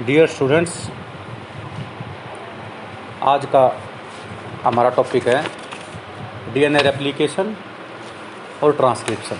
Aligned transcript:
Dear 0.00 0.26
students 0.26 0.72
आज 3.22 3.44
का 3.46 3.60
हमारा 4.62 4.88
टॉपिक 4.90 5.28
है 5.28 5.42
डीएनए 6.54 6.78
रेप्लिकेशन 6.82 7.54
और 8.62 8.72
ट्रांसक्रिप्शन 8.72 9.36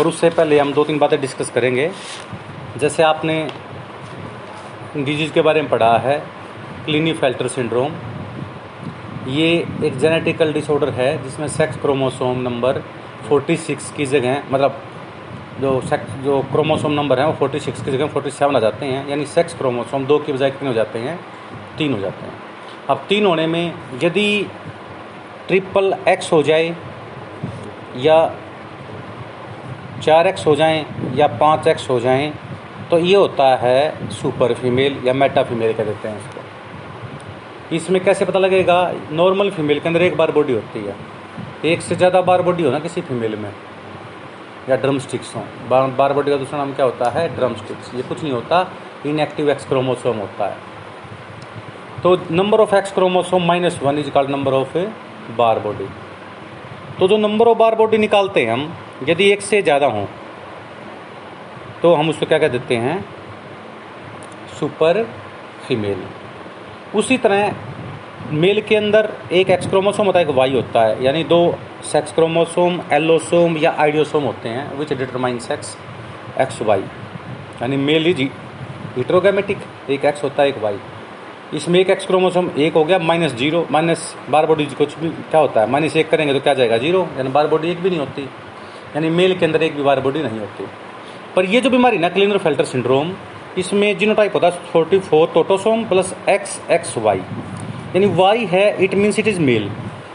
और 0.00 0.06
उससे 0.06 0.30
पहले 0.30 0.58
हम 0.58 0.72
दो 0.72 0.84
तीन 0.84 0.98
बातें 0.98 1.20
डिस्कस 1.20 1.50
करेंगे। 1.50 1.90
जैसे 2.76 3.02
आपने 3.02 3.38
डिज़ीज़ 4.96 5.32
के 5.32 5.40
बारे 5.40 5.62
में 5.62 5.70
पढ़ा 5.70 5.96
है 5.98 6.18
क्लिनी 6.84 7.12
फेल्टर 7.12 7.48
सिंड्रोम 7.48 7.92
ये 9.28 9.48
एक 9.84 9.98
जेनेटिकल 9.98 10.52
डिसऑर्डर 10.52 10.90
है 10.90 11.22
जिसमें 11.22 11.48
सेक्स 11.48 11.76
क्रोमोसोम 11.76 12.40
नंबर 12.40 12.82
46 13.30 13.90
की 13.96 14.06
जगह 14.06 14.42
मतलब 14.50 14.82
जो 15.60 15.80
सेक्स 15.80 16.12
जो 16.24 16.40
क्रोमोसोम 16.52 16.92
नंबर 16.92 17.20
है, 17.20 17.26
वो 17.26 17.32
46 17.40 17.82
की 17.82 17.90
जगह 17.90 18.06
47 18.06 18.56
आ 18.56 18.60
जाते 18.60 18.86
हैं, 18.86 19.08
यानी 19.08 19.26
सेक्स 19.26 19.54
क्रोमोसोम 19.54 20.06
दो 20.06 20.18
की 20.18 20.32
बजाय 20.32 20.50
कितने 20.50 20.68
हो 20.68 20.74
जाते 20.74 20.98
हैं? 20.98 21.18
तीन 21.78 21.92
हो 21.92 22.00
जाते 22.00 22.26
हैं। 22.26 22.32
अब 22.90 23.04
तीन 23.08 23.26
होने 23.26 23.46
में 23.46 23.74
यदि 24.02 24.46
ट्रिपल 25.48 25.94
एक्स 26.08 26.32
हो 26.32 26.42
जाए 26.42 26.74
या 27.96 28.18
चार 30.02 30.26
एक्स 30.26 30.46
हो 30.46 30.54
जाएँ 30.56 30.84
या 31.14 31.26
पाँच 31.36 31.66
एक्स 31.68 31.88
हो 31.90 31.98
जाएँ 32.00 32.32
तो 32.90 32.98
ये 32.98 33.14
होता 33.16 33.54
है 33.56 34.10
सुपर 34.10 34.52
फीमेल 34.54 34.96
या 35.04 35.12
मेटा 35.12 35.42
फीमेल 35.42 35.72
कह 35.72 35.84
देते 35.84 36.08
हैं 36.08 36.18
इसको। 36.18 37.74
इसमें 37.76 38.04
कैसे 38.04 38.24
पता 38.24 38.38
लगेगा? 38.38 38.92
नॉर्मल 39.12 39.50
फीमेल 39.50 39.80
के 39.80 39.88
अंदर 39.88 40.02
एक 40.02 40.16
बार 40.16 40.30
बॉडी 40.32 40.52
होती 40.52 40.84
है। 40.84 40.94
एक 41.64 41.80
से 41.82 41.96
ज़्यादा 41.96 42.20
बार 42.22 42.42
बॉडी 42.42 42.62
हो 42.62 42.70
ना 42.70 42.78
किसी 42.78 43.00
फीमेल 43.00 43.36
में। 43.36 43.50
या 44.68 44.76
ड्रम 44.76 44.98
स्टिक्स 44.98 45.34
हों। 45.36 45.42
बार 45.68 46.12
बॉडी 46.12 46.30
का 46.30 46.36
दूसरा 46.36 46.58
नाम 46.58 46.72
क्या 46.74 46.84
होता 46.84 47.10
है? 47.10 47.28
ड्रम 47.36 47.54
स्टिक्स 47.56 47.94
ये 47.94 48.02
कुछ 48.04 48.22
नहीं 48.22 48.32
होता। 48.32 48.66
इनएक्टिव 49.06 49.50
एक्स 49.50 49.66
क्रोमोसोम 49.68 50.16
होता 50.18 50.46
है। 50.46 50.56
तो 52.02 52.16
number 52.32 52.60
of 52.60 52.74
X 52.74 52.92
chromosome 52.92 53.46
minus 53.46 53.78
one 53.82 53.98
is 53.98 54.10
called 54.10 54.30
number 54.30 54.52
of 54.52 54.76
Barr 55.36 55.58
body 55.58 55.86
तो 56.98 57.08
जो 57.08 57.16
नंबर 57.18 57.48
ऑफ़ 57.48 57.58
बार 57.58 57.74
बॉडी 57.74 57.98
निकालते 57.98 58.40
हैं 58.40 58.52
हम, 58.52 58.72
यदि 59.08 59.30
एक 59.32 59.40
से 59.42 59.62
ज़्यादा 59.62 59.86
हों 59.88 60.04
तो 61.82 61.94
हम 61.94 62.08
उसको 62.10 62.26
क्या 62.26 62.38
कह 62.38 62.48
देते 62.48 62.76
हैं? 62.76 63.04
सुपर 64.58 65.02
फीमेल 65.66 66.02
उसी 66.94 67.18
तरह 67.18 67.54
मेल 68.34 68.60
के 68.60 68.76
अंदर 68.76 69.08
एक 69.32 69.50
एक्स 69.50 69.66
क्रोमोसोम 69.66 70.06
होता 70.06 70.18
है, 70.18 70.24
एक 70.24 70.34
वाई 70.34 70.54
होता 70.54 70.82
है। 70.82 71.04
यानी 71.04 71.24
दो 71.24 71.38
सेक्स 71.86 72.12
क्रोमोसोम 72.12 72.80
एलोसोम 72.92 73.56
या 73.58 73.70
आइडियोसोम 73.78 74.24
होते 74.24 74.48
हैं 74.48 74.78
which 74.78 74.92
determine 74.92 75.38
sex 75.40 75.76
X 76.40 76.60
Y 76.62 76.80
यानी 77.62 77.76
मेल 77.78 78.06
इज़ 78.06 78.22
हिट्रोगैमेटिक 78.96 79.58
एक 79.90 80.04
एक्स 80.04 80.22
होता 80.24 80.42
है, 80.42 80.48
एक 80.48 80.58
वाई 80.62 80.78
इसमें 81.54 81.78
एक 81.80 81.90
एक्स 81.90 82.06
क्रोमोसोम 82.06 82.50
एक 82.58 82.74
हो 82.74 82.84
गया 82.84 82.98
minus 83.00 83.34
zero 83.34 83.66
minus 83.70 84.14
Barr 84.30 84.46
body 84.46 84.64
कुछ 84.66 84.98
भी, 84.98 85.08
क्या 85.08 85.40
होता 85.40 85.60
है 85.60 85.70
माइनस 85.70 85.96
एक 85.96 86.10
करेंगे 86.10 86.34
तो 86.34 86.40
क्या 86.40 86.54
जाएगा 86.54 86.78
ज़ीरो 86.78 87.06
यानी 87.16 87.30
बार 87.30 87.46
बॉडी 87.46 87.70
एक 87.70 87.80
भी 87.82 87.90
नहीं 87.90 88.00
होती. 88.00 88.22
यानी 88.96 89.10
मेल 89.12 89.38
के 89.38 89.44
अंदर 89.46 89.62
एक 89.62 89.76
भी 89.76 89.82
बार 89.82 90.00
बॉडी 90.00 90.22
नहीं 90.22 90.40
होती. 90.40 90.66
पर 91.36 91.44
ये 91.44 91.60
जो 91.60 91.70
बीमारी 91.70 91.98
ना 91.98 92.08
क्लिनर 92.08 92.38
फेल्टर 92.38 92.64
सिंड्रोम 92.64 93.12
इसमें 93.58 93.96
जिनोटाइप 93.98 94.34
होता 94.34 94.46
है 94.46 94.70
forty 94.72 94.98
four 95.00 95.30
autosome 95.34 95.84
plus 95.88 96.14
X 96.28 96.60
X 96.70 96.96
Y 96.98 97.18
यानी 97.18 98.06
वाई 98.16 98.44
है 98.52 98.64
it 98.84 98.94
means 98.94 99.18
it 99.18 99.28
is 99.28 99.40
male 99.40 99.70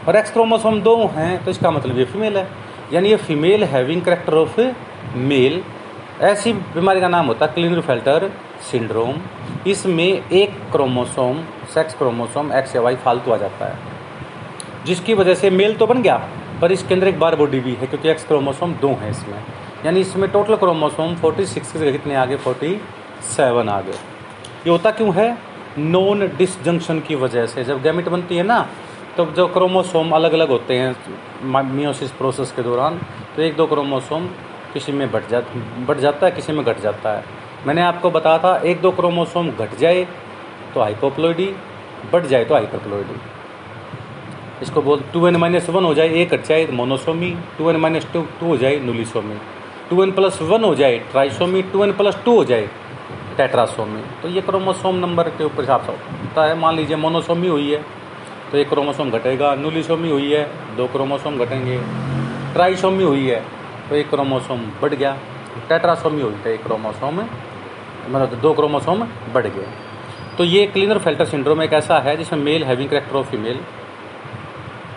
और 0.08 0.16
एक्स 0.16 0.32
क्रोमोसोम 0.32 0.80
दो 0.82 0.96
हैं 1.14 1.44
तो 1.44 1.50
इसका 1.50 1.70
मतलब 1.70 1.98
ये 1.98 2.04
फीमेल 2.04 2.36
है। 2.36 2.48
यानी 2.92 3.08
ये 3.08 3.16
female 3.18 3.64
having 3.64 4.02
character 4.02 4.34
of 4.34 4.60
male 5.18 5.62
ऐसी 6.22 6.52
बीमारी 6.52 7.00
का 7.00 7.08
नाम 7.08 7.26
होता 7.26 7.46
है 7.46 7.52
क्लिनर 7.52 7.80
फेल्टर 7.80 8.30
सिंड्रोम 8.70 9.14
इसमें 9.66 10.30
एक 10.32 10.58
क्रोमोसोम 10.72 11.42
सेक्स 11.74 11.94
क्रोमोसोम 11.94 12.52
एक्स 12.52 12.74
या 12.76 12.82
वाई 12.82 12.96
फालतू 12.96 13.32
आ 13.32 13.36
जाता 13.36 13.66
है, 13.66 13.78
जिसकी 14.86 15.14
वजह 15.14 15.34
से 15.34 15.50
मेल 15.50 15.74
तो 15.74 15.86
बन 15.86 16.02
गया, 16.02 16.16
पर 16.60 16.72
इसके 16.72 16.94
अंदर 16.94 17.08
एक 17.08 17.18
बार 17.18 17.36
बॉडी 17.36 17.60
भी 17.60 17.74
है, 17.74 17.86
क्योंकि 17.86 18.08
एक्स 18.08 18.26
क्रोमोसोम 18.26 18.74
दो 18.74 18.88
हैं 19.00 19.10
इसमें। 19.10 19.38
यानी 19.84 20.00
इसमें 20.00 20.30
टोटल 20.30 20.56
क्रोमोसोम 20.56 21.14
46 21.16 21.72
की 21.72 21.78
जगह 21.78 21.92
कितने 21.92 22.14
आगे 22.14 22.36
गए? 22.36 22.44
47 22.44 23.68
आ 23.68 23.80
गए। 23.80 23.92
ये 23.92 24.70
होता 24.70 24.90
क्यों 24.90 25.14
है? 25.14 25.36
नॉन 25.78 26.26
डिसजंक्शन 26.38 27.00
की 27.00 27.14
वजह 27.16 27.46
से। 27.46 27.64
जब 27.64 27.82
गैमिट 27.82 28.08
बनती 28.08 28.36
है 28.36 28.42
ना 28.42 28.66
तो 29.16 29.24
जो 29.36 29.46
क्रोमोसोम 29.48 30.10
अलग 30.14 30.32
अलग 30.32 30.48
होते 30.48 30.74
हैं 30.74 31.62
मियोसिस 31.64 32.10
प्रोसेस 32.12 32.52
के 32.52 32.62
दौरान 32.62 32.98
तो 33.36 33.42
एक 33.42 33.56
दो 33.56 33.66
क्रोमोसोम 33.66 34.26
किसी 34.72 34.92
में 34.92 35.10
बढ़ 35.12 35.24
जा 35.30 35.40
बढ़ 35.86 35.98
जाता 35.98 36.26
है, 36.26 36.32
किसी 36.32 36.52
में 36.52 36.64
घट 36.64 36.80
जाता 36.80 37.12
है। 37.12 37.24
मैंने 37.66 37.82
आपको 37.82 38.10
बताया 38.10 38.38
था, 38.38 38.56
एक 38.56 38.80
दो 38.80 38.90
क्रोमोसोम 38.90 39.50
घट 39.50 39.76
जाए 39.78 40.06
तो 40.74 40.80
हाइपोप्लोइडी 40.80 41.46
बढ़ 42.12 42.26
जाए 42.26 42.44
तो 42.44 42.54
हाइपरप्लोइडी 42.54 43.20
इसको 44.62 44.82
बोल 44.82 45.02
टू 45.12 45.26
एन 45.26 45.36
माइनस 45.36 45.68
वन 45.70 45.84
हो 45.84 45.94
जाए, 45.94 46.08
एक 46.08 46.30
घट 46.30 46.46
जाए 46.46 46.66
monosomy 46.72 47.30
two 47.58 47.70
N 47.70 47.76
minus 47.76 48.12
two 48.12 48.22
two 48.40 48.46
हो 48.46 48.56
जाए 48.56 48.78
nullisomy 48.80 49.38
two 49.90 50.02
N 50.02 50.12
plus 50.12 50.42
one 50.42 50.64
हो 50.64 50.74
जाए 50.74 50.98
trisomy 51.10 51.62
two 51.72 51.84
N 51.84 51.92
plus 51.96 52.22
two 52.24 52.36
हो 52.36 52.44
जाए 52.44 52.68
टेट्रासोमी 53.36 54.02
तो 54.22 54.28
ये 54.28 54.40
क्रोमोसोम 54.42 54.96
नंबर 54.98 55.28
के 55.28 55.44
ऊपर 55.44 55.60
हिसाब 55.60 55.80
से 55.80 55.92
होता 55.92 56.44
है। 56.44 56.58
मान 56.58 56.76
लीजिए 56.76 56.96
मोनोसोमी 56.96 57.48
हुई 57.48 57.70
है 57.70 57.84
तो 58.52 58.58
एक 58.58 58.68
क्रोमोसोम 58.68 59.10
घटेगा 59.10 59.54
नुलिसोमी 59.56 60.10
हुई 60.10 60.30
है, 60.30 60.44
दो 60.76 60.86
क्रोमोसोम 60.88 61.38
घटेंगे, 61.38 61.76
ट्राइसोमी 62.52 63.04
हुई 63.04 63.26
है 63.26 63.40
तो 63.88 63.94
एक 63.96 64.08
क्रोमोसोम 64.10 64.60
बढ़ 64.82 64.94
गया, 64.94 65.16
टेट्रासोमी 65.68 66.22
हुई 66.22 66.34
है 66.44 66.52
एक 66.54 66.62
क्रोमोसोम 66.62 67.20
मतलब 68.08 68.40
दो 68.40 68.52
क्रोमोसोम 68.54 69.04
बढ़ 69.34 69.46
गए। 69.46 69.66
तो 70.38 70.44
ये 70.44 70.66
क्लीनर 70.66 70.98
फेल्टर 70.98 71.24
सिंड्रोम 71.26 71.62
एक 71.62 71.72
ऐसा 71.74 71.98
है 72.00 72.16
जिसमें 72.16 72.42
male 72.42 72.64
having 72.64 72.88
character 72.88 73.16
of 73.16 73.26
female, 73.26 73.60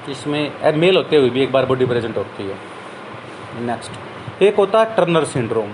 इसमें 0.10 0.74
मेल 0.76 0.98
होते 0.98 1.16
हुए 1.18 1.30
भी 1.30 1.44
एक 1.44 1.52
बार 1.52 1.66
बॉडी 1.66 1.86
प्रेजेंट 1.86 2.18
होती 2.18 2.44
है। 2.44 2.56
नेक्स्ट 3.66 4.42
एक 4.44 4.56
होता 4.56 4.80
है 4.80 4.96
टर्नर 4.96 5.24
सिंड्रोम। 5.26 5.72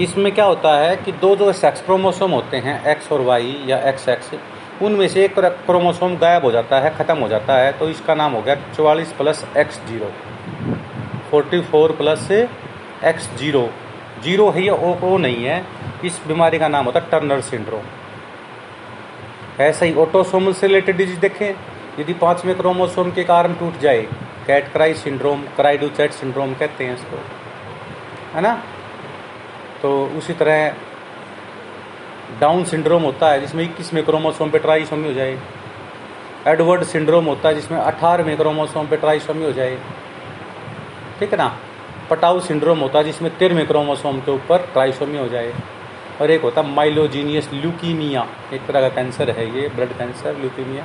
इसमें 0.00 0.32
क्या 0.34 0.44
होता 0.44 0.74
है 0.78 0.96
कि 0.96 1.12
दो 1.14 1.34
जो 1.36 1.52
सेक्स 1.54 1.82
क्रोमोसोम 1.82 2.30
होते 2.30 2.56
हैं 2.58 2.84
एक्स 2.90 3.12
और 3.12 3.20
वाई 3.22 3.56
या 3.66 3.78
एक्स 3.88 4.08
एक्स 4.08 4.30
उनमें 4.82 5.06
से 5.08 5.24
एक 5.24 5.38
क्रोमोसोम 5.38 6.16
गायब 6.16 6.44
हो 6.44 6.50
जाता 6.50 6.80
है, 6.80 6.90
ख़त्म 6.96 7.16
हो 7.18 7.28
जाता 7.28 7.56
है 7.56 7.72
तो 7.78 7.88
इसका 7.88 8.14
नाम 8.14 8.32
हो 8.32 8.42
गया 8.42 8.54
चौवालीस 8.76 9.12
plus 9.12 9.44
X 9.58 9.80
zero. 9.86 10.10
Forty 11.30 11.60
four 11.62 11.92
plus 11.92 12.30
X 12.30 13.28
zero. 13.38 13.68
Zero 14.22 14.48
है 14.50 14.62
या 14.62 14.74
ओ 14.74 14.94
ओ 15.04 15.16
नहीं 15.18 15.44
है, 15.44 15.64
इस 16.04 16.20
बीमारी 16.28 16.58
का 16.58 16.68
नाम 16.68 16.84
होता 16.84 17.00
है 17.00 17.10
टर्नर 17.10 17.40
सिंड्रोम। 17.42 17.82
ऐसा 19.60 19.86
ही 19.86 19.94
ऑटोसोमल 19.96 20.52
से 20.52 20.66
रिलेटेड 20.66 20.96
डिज़ीज़ 20.96 21.20
देखें, 21.20 21.54
यदि 21.98 22.12
पाँचवें 22.16 22.56
क्रोमोसोम 22.56 23.10
के 23.12 23.24
कारण 23.24 23.54
टूट 23.54 23.78
जाए, 23.80 24.02
cat 24.46 24.72
cry 24.72 24.94
syndrome, 24.96 25.42
cri du chat 25.56 26.12
syndrome 26.12 26.54
कहते 26.54 26.84
हैं 26.84 26.94
इसको, 26.94 27.16
है 28.34 28.40
ना? 28.42 28.52
तो 29.82 29.90
उसी 30.18 30.32
तरह 30.34 30.74
डाउन 32.40 32.64
सिंड्रोम 32.64 33.02
होता 33.02 33.28
है, 33.28 33.40
जिसमें 33.40 33.64
इक्कीसवें 33.64 34.04
क्रोमोसोम 34.04 34.50
पे 34.50 34.58
ट्राइसोमी 34.58 35.08
हो 35.08 35.14
जाए। 35.14 35.38
एडवर्ड 36.46 36.84
सिंड्रोम 36.84 37.24
होता 37.24 37.48
है, 37.48 37.54
जिसमें 37.54 37.78
अठारहवें 37.78 38.36
क्रोमोसोम 38.36 38.86
पे 38.86 38.96
ट्राइसोमी 38.96 39.44
हो 39.44 39.52
जाए। 39.52 39.78
ठीक 41.20 41.32
है 41.32 41.38
ना? 41.38 41.56
पटाऊ 42.10 42.40
सिंड्रोम 42.40 42.78
होता 42.78 42.98
है, 42.98 43.04
जिसमें 43.04 43.36
तेरहवें 43.36 43.66
क्रोमोसोम 43.66 44.20
के 44.20 44.30
ऊपर 44.30 44.58
ट्राइसोमी 44.58 45.18
हो 45.18 45.28
जाए। 45.28 45.54
और 46.20 46.30
एक 46.30 46.42
होता 46.42 46.60
है 46.60 46.68
माइलोजीनियस 46.68 47.50
ल्यूकीमिया। 47.52 48.26
एक 48.52 48.66
तरह 48.66 48.80
का 48.80 48.88
कैंसर 48.88 49.30
है 49.30 49.62
ये, 49.62 49.68
ब्लड 49.68 49.88
कैंसर, 49.88 50.36
ल्यूकीमिया। 50.36 50.84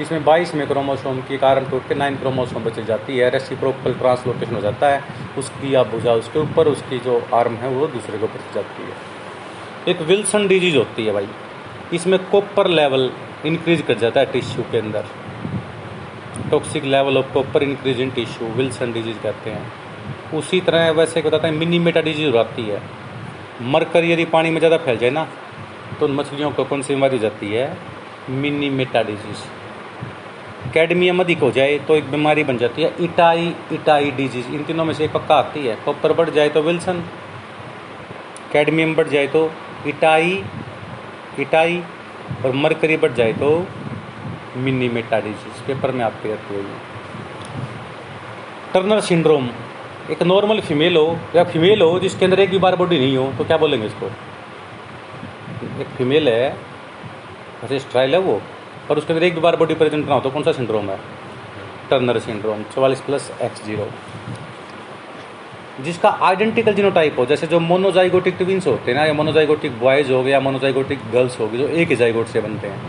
इसमें 0.00 0.24
बाईस 0.24 0.54
में 0.54 0.66
क्रोमोसोम 0.66 1.20
के 1.20 1.38
कारण 1.38 1.64
टूट 1.64 1.88
के 1.88 1.94
नाइन 1.94 2.16
क्रोमोसोम 2.16 2.64
बच 2.64 2.80
जाती 2.80 3.18
है। 3.18 3.30
रेसिप्रोकल 3.30 3.94
ट्रांसलोकेशन 3.94 4.54
हो 4.54 4.60
जाता 4.60 4.88
है। 4.88 5.04
उसकी 5.38 5.74
आप 5.74 5.86
भुजा 5.86 6.12
उसके 6.12 6.38
ऊपर, 6.38 6.68
उसकी 6.68 6.98
जो 6.98 7.26
आर्म 7.34 7.54
है, 7.54 7.68
वो 7.68 7.86
दूसरे 7.86 8.18
के 8.18 8.24
ऊपर 8.24 8.40
जाती 8.54 8.82
है। 8.82 9.13
एक 9.88 10.00
विल्सन 10.00 10.46
डिज़ीज़ 10.48 10.76
होती 10.76 11.04
है 11.06 11.12
भाई। 11.12 11.26
इसमें 11.94 12.18
कॉपर 12.30 12.68
लेवल 12.70 13.10
इंक्रीज 13.46 13.80
कर 13.82 13.98
जाता 13.98 14.20
है 14.20 14.26
टिश्यू 14.26 14.64
के 14.72 14.78
अंदर। 14.78 15.04
Toxic 16.50 16.84
level 16.84 17.18
of 17.18 17.32
copper 17.32 17.62
increase 17.62 18.00
in 18.00 18.10
tissue 18.10 18.48
Wilson 18.56 18.92
disease 18.92 19.18
कहते 19.22 19.50
हैं। 19.50 20.38
उसी 20.38 20.60
तरह 20.60 20.90
वैसे 20.90 21.22
बताते 21.22 21.48
हैं 21.48 21.54
मिनी 21.54 21.78
मेटा 21.78 22.00
डिज़ीज़ 22.02 22.36
आती 22.36 22.62
है। 22.62 22.80
मरकर 23.64 24.04
यदि 24.04 24.24
पानी 24.26 24.50
में 24.50 24.58
ज़्यादा 24.58 24.76
फैल 24.76 24.96
जाए 24.98 25.10
ना 25.10 25.26
तो 26.00 26.08
मछलियों 26.10 26.50
को 26.50 26.64
कौन 26.64 26.82
सी 26.82 26.94
बीमारी 26.94 27.16
हो 27.16 27.22
जाती 27.22 27.46
है? 27.48 27.76
मिनी 28.30 28.70
मेटा 28.70 29.02
डिज़ीज़ 29.02 29.42
कैडमियम 30.74 31.20
अधिक 31.20 31.38
हो 31.38 31.50
जाए 31.50 31.78
तो 31.78 31.96
एक 31.96 32.10
बीमारी 32.10 32.44
बन 32.44 32.58
जाती 32.58 32.82
है, 32.82 32.92
इटाई 33.00 33.54
इटाई 33.72 34.10
डिज़ीज़ 34.12 34.48
इन 34.48 34.64
तीनों 34.64 34.84
में 34.84 34.94
से 34.94 35.04
एक 35.04 35.12
पक्का 35.12 35.34
आती 35.36 35.66
है। 35.66 35.76
कॉपर 35.84 36.12
बढ़ 36.12 36.30
जाए 36.30 36.48
तो 36.48 36.62
विल्सन 36.62 37.04
कैडमियम 38.52 38.94
बढ़ 38.94 39.08
जाए 39.08 39.26
तो 39.26 39.50
इटाई 39.86 40.42
इटाई 41.40 41.82
और 42.44 42.52
मरकरी 42.54 42.96
बढ़ 42.96 43.12
जाए 43.12 43.32
तो 43.34 43.50
मिनी 44.56 44.88
मेटा 44.88 45.20
डिज़ीज़ 45.20 45.62
पेपर 45.66 45.92
में 45.92 46.04
आपकी 46.04 46.28
रहती 46.28 46.54
है। 46.54 46.62
टर्नर 48.74 49.00
सिंड्रोम, 49.02 49.48
एक 50.10 50.22
नॉर्मल 50.22 50.60
फीमेल 50.60 50.96
हो, 50.96 51.18
या 51.36 51.44
फीमेल 51.44 51.82
हो, 51.82 51.98
जिसके 52.00 52.24
अंदर 52.24 52.40
एक 52.40 52.50
भी 52.50 52.58
बार 52.58 52.76
बॉडी 52.76 52.98
नहीं 52.98 53.16
हो 53.16 53.32
तो 53.38 53.44
क्या 53.44 53.56
बोलेंगे 53.56 53.86
इसको? 53.86 54.06
एक 55.80 55.86
फीमेल 55.98 56.28
है 56.28 56.48
वैसे 57.62 57.78
स्ट्राइल 57.80 58.14
है 58.14 58.20
वो, 58.20 58.40
और 58.90 58.98
उसके 58.98 59.12
अंदर 59.12 59.24
एक 59.26 59.34
भी 59.34 59.40
बार 59.40 59.56
बॉडी 59.56 59.74
प्रेजेंट 59.74 60.08
ना 60.08 60.14
हो 60.14 60.20
तो 60.20 60.30
कौन 60.30 60.42
सा 60.42 60.52
सिंड्रोम 60.52 60.90
है? 60.90 60.98
टर्नर 61.90 62.18
सिंड्रोम, 62.20 62.62
चवालीस 62.74 63.00
प्लस 63.00 63.30
एक्स 63.42 63.64
ज़ीरो। 63.64 63.88
जिसका 65.80 66.08
आइडेंटिकल 66.08 66.74
जीनोटाइप 66.74 67.18
हो, 67.18 67.26
जैसे 67.26 67.46
जो 67.46 67.60
मोनोजाइगोटिक 67.60 68.36
ट्विंस 68.36 68.66
होते 68.66 68.90
हैं 68.90 68.98
ना, 68.98 69.04
या 69.04 69.12
मोनोजाइगोटिक 69.12 69.78
बॉयज़ 69.80 70.12
हो 70.12 70.22
गए, 70.22 70.30
या 70.30 70.40
मोनोजाइगोटिक 70.40 70.98
गर्ल्स 71.12 71.40
हो 71.40 71.48
गई 71.48 71.58
जो 71.58 71.68
एक 71.68 71.88
ही 71.88 71.96
जाइगोट 71.96 72.26
से 72.26 72.40
बनते 72.40 72.68
हैं। 72.68 72.80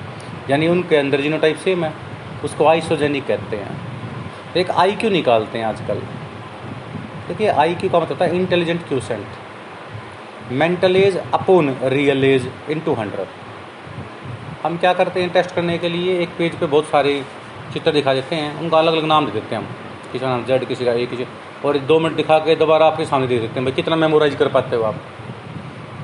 यानी 0.50 0.68
उनके 0.68 0.96
अंदर 0.96 1.22
जीनोटाइप 1.22 1.58
सेम 1.58 1.86
है, 1.86 1.94
उसको 2.44 2.66
आइसोजेनिक 2.66 3.26
कहते 3.28 3.58
हैं। 3.58 3.78
एक 4.58 4.72
आई 4.72 4.92
क्यू 4.92 5.10
निकालते 5.10 5.58
हैं 5.58 5.66
आजकल। 5.66 6.02
देखिए 7.28 7.48
आई 7.48 7.76
क्यू 7.76 7.90
का 7.90 8.00
मतलब 8.00 8.12
होता 8.12 8.26
है 8.26 8.36
intelligent 8.36 8.88
quotient 8.88 10.52
mental 10.52 10.96
age 10.96 11.18
upon 11.34 11.76
real 11.84 12.24
age 12.24 12.50
into 12.80 12.94
hundred 12.94 13.28
हम 14.64 14.78
क्या 14.78 14.94
करते 14.94 15.22
हैं 15.22 15.30
टेस्ट 15.30 15.56
करने 15.56 15.78
के 15.78 15.90
लिए? 15.90 16.20
एक 16.20 16.30
पेज 16.38 16.56
पे 16.56 16.66
बहुत 16.66 16.86
सारे 16.86 17.24
चित्र 17.74 17.92
दिखा 17.92 18.14
देते 18.14 18.36
हैं। 18.36 18.60
उनका 18.60 18.78
अलग 18.78 18.94
अलग 18.94 19.06
नाम 19.06 19.26
दे 19.26 19.32
देते 19.32 19.56
हैं 19.56 19.62
हम। 19.62 19.68
किसी 20.12 20.20
का 20.20 20.30
नाम 20.30 20.44
जेड 20.46 20.66
किसी 20.66 20.86
का 20.86 20.92
ए 20.92 21.06
किसी 21.06 21.24
और 21.65 21.77
दो 21.88 22.00
मिनट 22.00 22.15
दिखा 22.15 22.38
के 22.39 22.56
दोबारा 22.56 22.85
आपके 22.85 23.06
सामने 23.06 23.27
दे 23.27 23.39
देते 23.39 23.53
हैं। 23.56 23.63
भाई, 23.65 23.73
कितना 23.73 23.95
मेमोराइज 23.95 24.35
कर 24.35 24.47
पाते 24.47 24.75
हो 24.75 24.83
आप? 24.83 24.95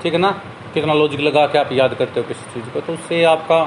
ठीक 0.04 0.14
है 0.14 0.20
ना? 0.20 0.32
कितना 0.74 0.94
लॉजिक 0.94 1.20
लगा 1.20 1.46
के 1.48 1.58
आप 1.58 1.72
याद 1.72 1.94
करते 1.94 2.20
हो 2.20 2.28
किसी 2.28 2.54
चीज़ 2.54 2.70
को 2.74 2.80
तो 2.80 2.94
उससे 2.94 3.24
आपका 3.24 3.60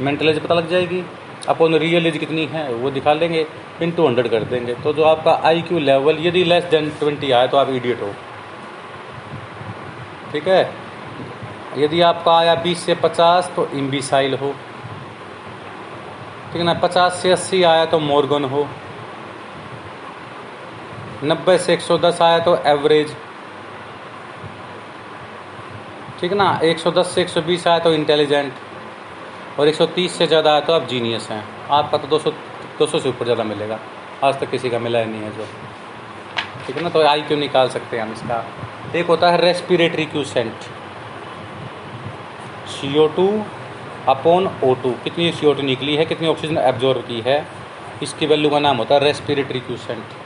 मेंटल 0.00 0.28
एज 0.28 0.40
पता 0.40 0.54
लग 0.54 0.68
जाएगी। 0.68 1.04
अपन 1.48 1.74
रियल 1.74 2.06
एज 2.06 2.16
कितनी 2.18 2.44
है, 2.46 2.72
वो 2.74 2.90
दिखा 2.90 3.12
लेंगे 3.12 3.46
इन 3.82 3.90
टू 3.90 4.06
हंड्रेड 4.06 4.28
कर 4.30 4.44
देंगे। 4.44 4.74
तो 4.74 4.92
जो 4.92 5.02
आपका 5.04 5.32
आई 5.44 5.62
क्यू 5.62 5.78
लेवल 5.78 6.18
यदि 6.20 6.44
लेस 6.44 6.64
देन 6.64 6.90
ट्वेंटी 6.90 7.30
आए 7.30 7.48
तो 7.48 7.56
आप 7.56 7.68
इडियट 7.70 8.02
हो। 8.02 8.12
ठीक 10.32 10.48
है? 10.48 10.62
यदि 11.78 12.00
आपका 12.00 12.36
आया 12.38 12.54
बीस 12.54 12.84
से 12.86 12.94
पचास 12.94 13.52
तो 13.56 13.68
इम्बिसाइल 13.74 14.34
हो। 14.34 14.52
ठीक 16.52 16.56
है 16.56 16.64
ना? 16.64 16.74
पचास 16.74 17.20
से 17.22 17.32
अस्सी 17.32 17.62
आया 17.62 17.84
तो 17.84 17.98
मोरगन 18.00 18.44
हो। 18.44 18.66
नब्बे 21.24 21.56
से 21.58 21.72
एक 21.72 21.80
सौ 21.80 21.96
दस 21.98 22.20
आया 22.22 22.38
तो 22.40 22.56
एवरेज 22.66 23.14
ठीक 26.20 26.32
ना? 26.32 26.58
एक 26.64 26.78
सौ 26.78 26.90
दस 26.90 27.14
से 27.14 27.20
एक 27.22 27.28
सौ 27.28 27.40
बीस 27.42 27.66
आया 27.66 27.78
तो 27.78 27.92
इंटेलिजेंट 27.94 28.52
और 29.58 29.68
एक 29.68 29.74
सौ 29.74 29.86
तीस 29.88 30.12
से 30.18 30.26
ज़्यादा 30.26 30.52
आया 30.52 30.60
तो 30.60 30.72
आप 30.72 30.86
जीनियस 30.88 31.28
हैं। 31.30 31.42
आपका 31.70 31.98
तो 31.98 32.08
दो 32.08 32.18
सौ 32.18 32.30
दो 32.78 32.86
सौ 32.86 32.98
से 32.98 33.08
ऊपर 33.08 33.24
ज़्यादा 33.24 33.44
मिलेगा। 33.44 33.78
आज 34.24 34.38
तक 34.40 34.50
किसी 34.50 34.70
का 34.70 34.78
मिला 34.78 34.98
ही 34.98 35.06
नहीं 35.06 35.22
है 35.22 35.30
जो। 35.36 35.46
ठीक 36.66 36.76
है 36.76 36.82
ना? 36.82 36.88
तो 36.88 37.02
आई 37.02 37.22
क्यों 37.22 37.38
निकाल 37.38 37.68
सकते 37.68 37.96
हैं 37.96 38.04
हम 38.04 38.12
इसका? 38.12 38.44
एक 38.94 39.06
होता 39.06 39.30
है 39.30 39.40
respiratory 39.40 40.04
quotient 40.06 40.68
C 42.70 42.98
O 42.98 43.06
two 43.16 43.28
upon 44.08 44.50
O 44.64 44.74
two 44.82 44.94
कितनी 45.04 45.30
सी 45.32 45.46
ओ 45.46 45.52
टू 45.54 45.62
निकली 45.62 45.96
है? 45.96 46.04
कितनी 46.06 46.28
ऑक्सीजन 46.28 46.58
एब्जॉर्व 46.58 47.00
की 47.08 47.20
है? 47.26 47.44
इसकी 48.02 48.26
वैल्यू 48.26 48.50
का 48.50 48.58
नाम 48.60 48.76
होता 48.76 48.94
है 48.94 49.04
रेस्पिरेटरी 49.04 49.60
क्यूसेंट 49.60 50.18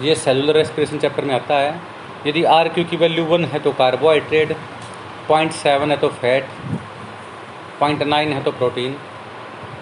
ये 0.00 0.14
सेलुलर 0.14 0.54
रेस्पिरेशन 0.54 0.98
चैप्टर 0.98 1.24
में 1.24 1.34
आता 1.34 1.54
है। 1.54 1.80
यदि 2.26 2.42
आर 2.44 2.68
क्यू 2.68 2.84
की 2.84 2.96
वैल्यू 2.96 3.24
वन 3.24 3.44
है 3.44 3.58
तो 3.58 3.72
कार्बोहाइड्रेट 3.74 4.56
पॉइंट 5.28 5.52
सेवन 5.52 5.90
है 5.90 5.96
तो 5.96 6.08
फैट 6.20 6.48
पॉइंट 7.80 8.02
नाइन 8.02 8.32
है 8.32 8.42
तो 8.42 8.50
प्रोटीन 8.52 8.96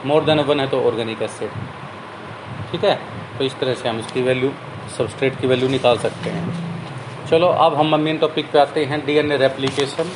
मोर 0.06 0.24
देन 0.24 0.40
वन 0.42 0.60
है 0.60 0.66
तो 0.66 0.82
ऑर्गेनिक 0.82 1.22
एसिड 1.22 1.50
ठीक 2.70 2.84
है? 2.84 2.94
तो 3.38 3.44
इस 3.44 3.58
तरह 3.60 3.74
से 3.74 3.88
हम 3.88 3.98
इसकी 3.98 4.22
वैल्यू 4.22 4.52
सबस्ट्रेट 4.96 5.40
की 5.40 5.46
वैल्यू 5.46 5.68
निकाल 5.68 5.98
सकते 5.98 6.30
हैं। 6.30 6.62
चलो, 7.26 7.46
अब 7.46 7.74
हम 7.74 8.00
मेन 8.00 8.18
टॉपिक 8.18 8.50
पे 8.52 8.58
आते 8.58 8.84
हैं 8.84 9.04
डीएनए 9.06 9.36
रेप्लिकेशन 9.36 10.10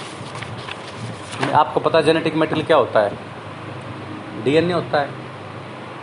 आपको 1.55 1.81
पता 1.81 1.99
है 1.99 2.05
जेनेटिक 2.05 2.35
मेटेरियल 2.35 2.67
क्या 2.67 2.77
होता 2.77 3.01
है? 3.01 3.13
डीएनए 4.45 4.73
होता 4.73 5.01
है। 5.01 5.09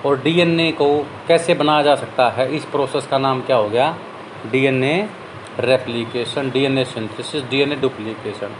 और 0.06 0.22
डीएनए 0.22 0.72
को 0.72 0.88
कैसे 1.28 1.54
बनाया 1.54 1.82
जा 1.82 1.96
सकता 1.96 2.30
है? 2.30 2.56
इस 2.56 2.66
प्रोसेस 2.66 3.08
का 3.08 3.18
नाम 3.18 3.42
क्या 3.42 3.56
हो 3.56 3.70
गया? 3.70 3.96
DNA 4.52 4.98
replication 5.60 6.50
DNA 6.52 6.84
synthesis 6.86 7.44
DNA 7.50 7.76
duplication 7.76 8.56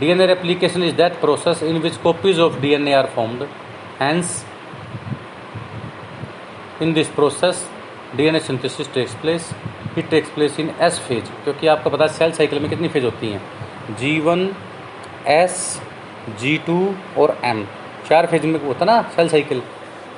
DNA 0.00 0.26
replication 0.26 0.82
is 0.82 0.94
that 0.96 1.20
process 1.20 1.62
in 1.62 1.78
which 1.78 1.96
copies 1.96 2.40
of 2.40 2.58
DNA 2.60 2.92
are 2.92 3.06
formed 3.14 3.42
hence 4.00 4.44
in 6.82 6.92
this 6.92 7.08
process 7.10 7.66
DNA 8.16 8.40
synthesis 8.40 8.92
takes 8.94 9.14
place 9.14 9.50
it 9.98 10.08
takes 10.10 10.30
place 10.30 10.60
in 10.60 10.70
S 10.80 10.98
phase 11.08 11.30
क्योंकि 11.44 11.66
आपको 11.66 11.90
पता 11.90 12.04
है 12.04 12.12
cell 12.12 12.32
cycle 12.32 12.60
में 12.60 12.68
कितनी 12.70 12.88
phase 12.88 13.04
होती 13.04 13.28
हैं? 13.28 13.42
G 14.00 14.18
one 14.20 14.48
S 15.28 15.80
G 16.40 16.56
two 16.66 16.78
और 17.18 17.36
M 17.44 17.66
चार 18.08 18.26
फ़ेज़ 18.26 18.46
में 18.46 18.60
होता 18.60 18.84
ना 18.84 19.00
सेल 19.16 19.28
साइकिल 19.28 19.62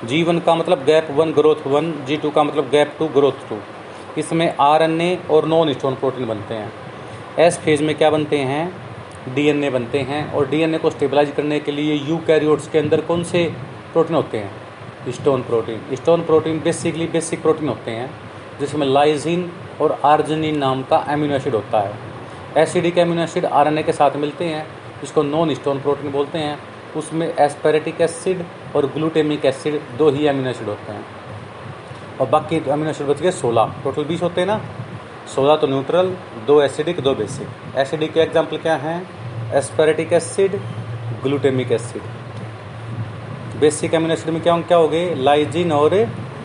जी 0.01 0.21
वन 0.23 0.39
का 0.39 0.53
मतलब 0.55 0.83
gap 0.85 1.07
one, 1.11 1.31
growth 1.31 1.67
one 1.67 1.91
G 2.05 2.15
two 2.17 2.29
का 2.29 2.43
मतलब 2.43 2.69
गैप 2.69 2.93
टू 2.99 3.07
ग्रोथ 3.07 3.49
टू 3.49 3.57
इसमें 4.17 4.53
आर 4.59 4.81
एन 4.81 5.01
ए 5.01 5.17
और 5.31 5.45
नॉन 5.45 5.71
स्टोन 5.73 5.95
प्रोटीन 5.95 6.27
बनते 6.27 6.53
हैं। 6.53 6.71
एस 7.39 7.57
फ़ेज़ 7.57 7.83
में 7.83 7.93
क्या 7.95 8.09
बनते 8.09 8.37
हैं? 8.37 8.63
डीएनए 9.35 9.69
बनते 9.69 9.99
हैं 10.01 10.23
और 10.33 10.47
डीएनए 10.49 10.77
को 10.77 10.89
स्टेबलाइज 10.89 11.31
करने 11.31 11.59
के 11.59 11.71
लिए 11.71 11.93
यू 11.95 12.17
कैरियोट्स 12.27 12.67
के 12.67 12.79
अंदर 12.79 13.01
कौन 13.01 13.23
से 13.23 13.43
प्रोटीन 13.93 14.15
होते 14.15 14.37
हैं? 14.37 15.11
Histone 15.11 15.41
protein. 15.41 15.95
Histone 15.95 16.21
protein 16.21 16.59
basically 16.59 17.07
basic 17.07 17.41
protein 17.41 17.69
होते 17.69 17.91
हैं, 17.91 18.09
जिसमें 18.59 18.87
लाइजिन 18.87 19.49
और 19.81 19.99
आर्जनिन 20.05 20.57
नाम 20.57 20.81
का 20.83 21.05
एमिनो 21.09 21.35
एसिड 21.35 21.55
होता 21.55 21.79
है। 21.79 22.63
एसिडिक 22.63 22.97
एमिनो 22.97 23.21
एसिड 23.21 23.45
आरएनए 23.45 23.83
के 23.83 23.91
साथ 23.91 24.17
मिलते 24.17 24.45
हैं 24.45 24.65
इसको 25.03 25.23
नॉन 25.23 25.53
स्टोन 25.53 25.81
प्रोटीन 25.81 26.11
बोलते 26.11 26.37
हैं। 26.37 26.57
उसमें 26.97 27.27
एस्पेरेटिक 27.29 28.01
एसिड 28.01 28.43
और 28.75 28.85
ग्लूटेमिक 28.87 29.45
एसिड, 29.45 29.79
दो 29.97 30.09
ही 30.09 30.27
अमीनो 30.27 30.49
एसिड 30.49 30.67
होते 30.67 30.91
हैं। 30.91 31.05
और 32.19 32.27
बाकी 32.29 32.59
अमीनो 32.69 32.89
एसिड 32.89 33.07
बच 33.07 33.21
गए 33.21 33.31
सोलह। 33.33 33.73
टोटल 33.83 34.03
बीस 34.05 34.21
होते 34.23 34.41
हैं 34.41 34.47
ना? 34.47 34.59
सोलह 35.27 35.55
तो 35.55 35.67
न्यूट्रल 35.67 36.15
दो 36.47 36.61
एसिडिक 36.61 36.99
दो 37.01 37.13
बेसिक 37.15 37.77
एसिडिक 37.77 38.13
के 38.13 38.19
एग्ज़ाम्पल 38.19 38.57
क्या 38.57 38.75
हैं? 38.77 39.01
Aspartic 39.55 40.13
acid 40.13 40.59
glutamic 41.23 41.71
acid 41.71 42.01
basic 43.59 43.95
amino 43.95 44.13
acid 44.13 44.33
में 44.33 44.41
क्या 44.43 44.53
होंगे? 44.53 44.67
क्या 44.67 44.77
हो 44.77 44.87
गए? 44.87 45.13
लाइजिन 45.15 45.71
और 45.71 45.95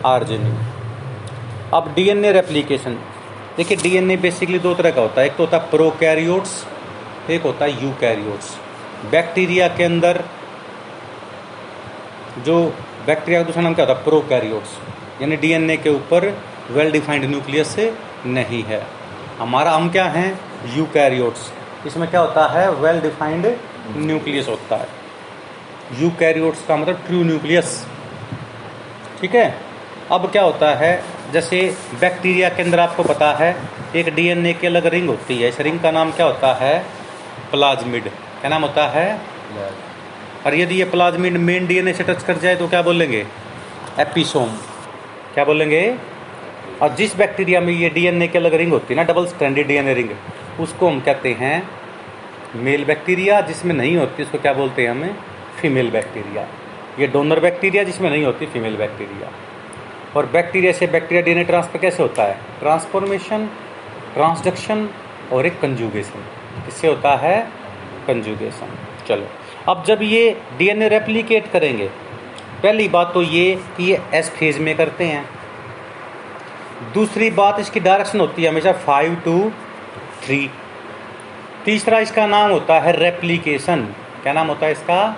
आर्जिनिन 0.05 0.57
अब 1.73 1.93
डीएनए 1.95 2.31
रेप्लिकेशन 2.31 2.97
देखिए 3.57 3.77
डीएनए 3.77 4.17
बेसिकली 4.17 4.59
दो 4.59 4.73
तरह 4.73 4.91
का 4.91 5.01
होता 5.01 5.21
है। 5.21 5.27
एक 5.27 5.35
तो 5.35 5.43
होता 5.43 5.57
है 5.57 5.69
प्रोकैरियोट्स 5.69 6.65
एक 7.29 7.43
होता 7.43 7.65
है 7.65 7.83
यूकैरियोट्स 7.83 8.55
बैक्टीरिया 9.11 9.67
के 9.67 9.83
अंदर 9.83 10.23
जो 12.45 12.63
बैक्टीरिया 13.05 13.41
का 13.41 13.45
दूसरा 13.47 13.63
नाम 13.63 13.73
क्या 13.73 13.85
होता 13.85 13.97
है 13.97 14.03
प्रोकैरियोट्स 14.03 14.77
यानी 15.21 15.35
डीएनए 15.37 15.77
के 15.77 15.89
ऊपर 15.89 16.25
वेल 16.71 16.91
डिफाइंड 16.91 17.25
न्यूक्लियस 17.25 17.75
नहीं 18.25 18.63
है। 18.63 18.81
हमारा 19.39 19.71
हम 19.71 19.89
क्या 19.89 20.05
हैं? 20.05 20.39
यूकैरियोट्स 20.75 21.51
इसमें 21.87 22.09
क्या 22.09 22.19
होता 22.21 22.47
है? 22.47 22.69
वेल 22.71 22.99
डिफाइंड 23.01 23.45
न्यूक्लियस 23.97 24.47
होता 24.47 24.75
है। 24.75 24.87
यूकैरियोट्स 26.01 26.65
का 26.67 26.77
मतलब 26.77 27.03
ट्रू 27.07 27.23
न्यूक्लियस 27.23 27.85
ठीक 29.21 29.35
है? 29.35 29.47
अब 30.11 30.29
क्या 30.31 30.43
होता 30.43 30.73
है? 30.75 31.03
जैसे 31.31 31.61
बैक्टीरिया 31.99 32.49
के 32.49 32.63
अंदर 32.63 32.79
आपको 32.79 33.03
पता 33.03 33.31
है, 33.33 33.55
एक 33.95 34.13
डीएनए 34.15 34.53
की 34.53 34.67
अलग 34.67 34.85
रिंग 34.85 35.07
होती 35.09 35.41
है। 35.41 35.49
इस 35.49 35.59
रिंग 35.61 35.79
का 35.79 35.91
नाम 35.91 36.11
क्या 36.11 36.25
होता 36.25 36.53
है? 36.53 36.79
प्लाज्मिड 37.51 38.09
क्या 38.09 38.49
नाम 38.49 38.61
होता 38.61 38.87
है? 38.87 39.09
और 40.47 40.55
यदि 40.55 40.75
ये 40.75 40.85
प्लाज्मिड 40.85 41.33
मेन 41.33 41.67
डीएनए 41.67 41.93
से 41.93 42.03
टच 42.03 42.23
कर 42.23 42.37
जाए 42.37 42.55
तो 42.55 42.67
क्या 42.67 42.81
बोलेंगे? 42.81 43.25
एपिसोम। 43.99 44.49
क्या 45.33 45.45
बोलेंगे? 45.45 45.95
और 46.81 46.89
जिस 46.89 47.17
बैक्टीरिया 47.17 47.61
में 47.61 47.73
ये 47.73 47.89
डीएनए 47.89 48.27
की 48.27 48.37
अलग 48.37 48.53
रिंग 48.53 48.71
होती 48.71 48.93
है 48.93 48.95
ना, 48.95 49.03
डबल 49.03 49.25
स्टैंडर्ड 49.25 49.67
डीएनए 49.67 49.93
रिंग, 49.93 50.09
उसको 50.59 50.89
हम 50.89 50.99
कहते 50.99 51.33
हैं 51.33 51.69
मेल 52.55 52.85
बैक्टीरिया, 52.85 53.41
जिसमें 53.41 53.75
नहीं 53.75 53.97
होती, 53.97 54.23
उसको 54.23 54.37
क्या 54.37 54.53
बोलते 54.53 54.81
हैं 54.81 54.89
हमें? 54.89 55.15
Female 55.61 55.91
bacteria. 55.91 56.47
ये 56.99 57.07
डोनर 57.07 57.39
बैक्टीरिया, 57.39 57.83
जिसमें 57.83 58.09
नहीं 58.09 58.25
होती, 58.25 58.45
फीमेल 58.45 58.75
बैक्टीरिया। 58.75 59.31
और 60.15 60.25
बैक्टीरिया 60.25 60.71
से 60.71 60.87
बैक्टीरिया 60.87 61.21
डीएनए 61.21 61.43
ट्रांसफ़र 61.43 61.79
कैसे 61.79 62.03
होता 62.03 62.23
है? 62.23 62.37
ट्रांसफॉर्मेशन, 62.59 63.49
ट्रांसडक्शन 64.13 64.89
और 65.31 65.45
एक 65.45 65.59
कंजुगेशन। 65.59 66.23
इससे 66.67 66.87
होता 66.87 67.15
है? 67.15 67.47
कंजुगेशन। 68.07 68.69
चलो। 69.07 69.27
अब 69.69 69.83
जब 69.83 69.99
ये 70.01 70.35
डीएनए 70.57 70.87
रेप्लिकेट 70.89 71.51
करेंगे, 71.51 71.87
पहली 72.63 72.87
बात 72.89 73.11
तो 73.13 73.21
ये 73.21 73.55
कि 73.77 73.83
ये 73.83 74.01
एस 74.13 74.29
फ़ेज़ 74.29 74.59
में 74.59 74.75
करते 74.77 75.05
हैं। 75.05 75.25
दूसरी 76.93 77.29
बात, 77.31 77.59
इसकी 77.59 77.79
डायरेक्शन 77.79 78.19
होती 78.19 78.43
है 78.43 78.49
हमेशा 78.49 78.71
फाइव 78.85 79.15
टू 79.25 79.39
थ्री 80.23 80.49
तीसरा 81.65 81.99
इसका 81.99 82.25
नाम 82.27 82.51
होता 82.51 82.79
है 82.79 82.91
रेप्लिकेशन 82.95 83.83
क्या 84.23 84.33
नाम 84.33 84.47
होता 84.47 84.65
है 84.65 84.71
इसका? 84.71 85.15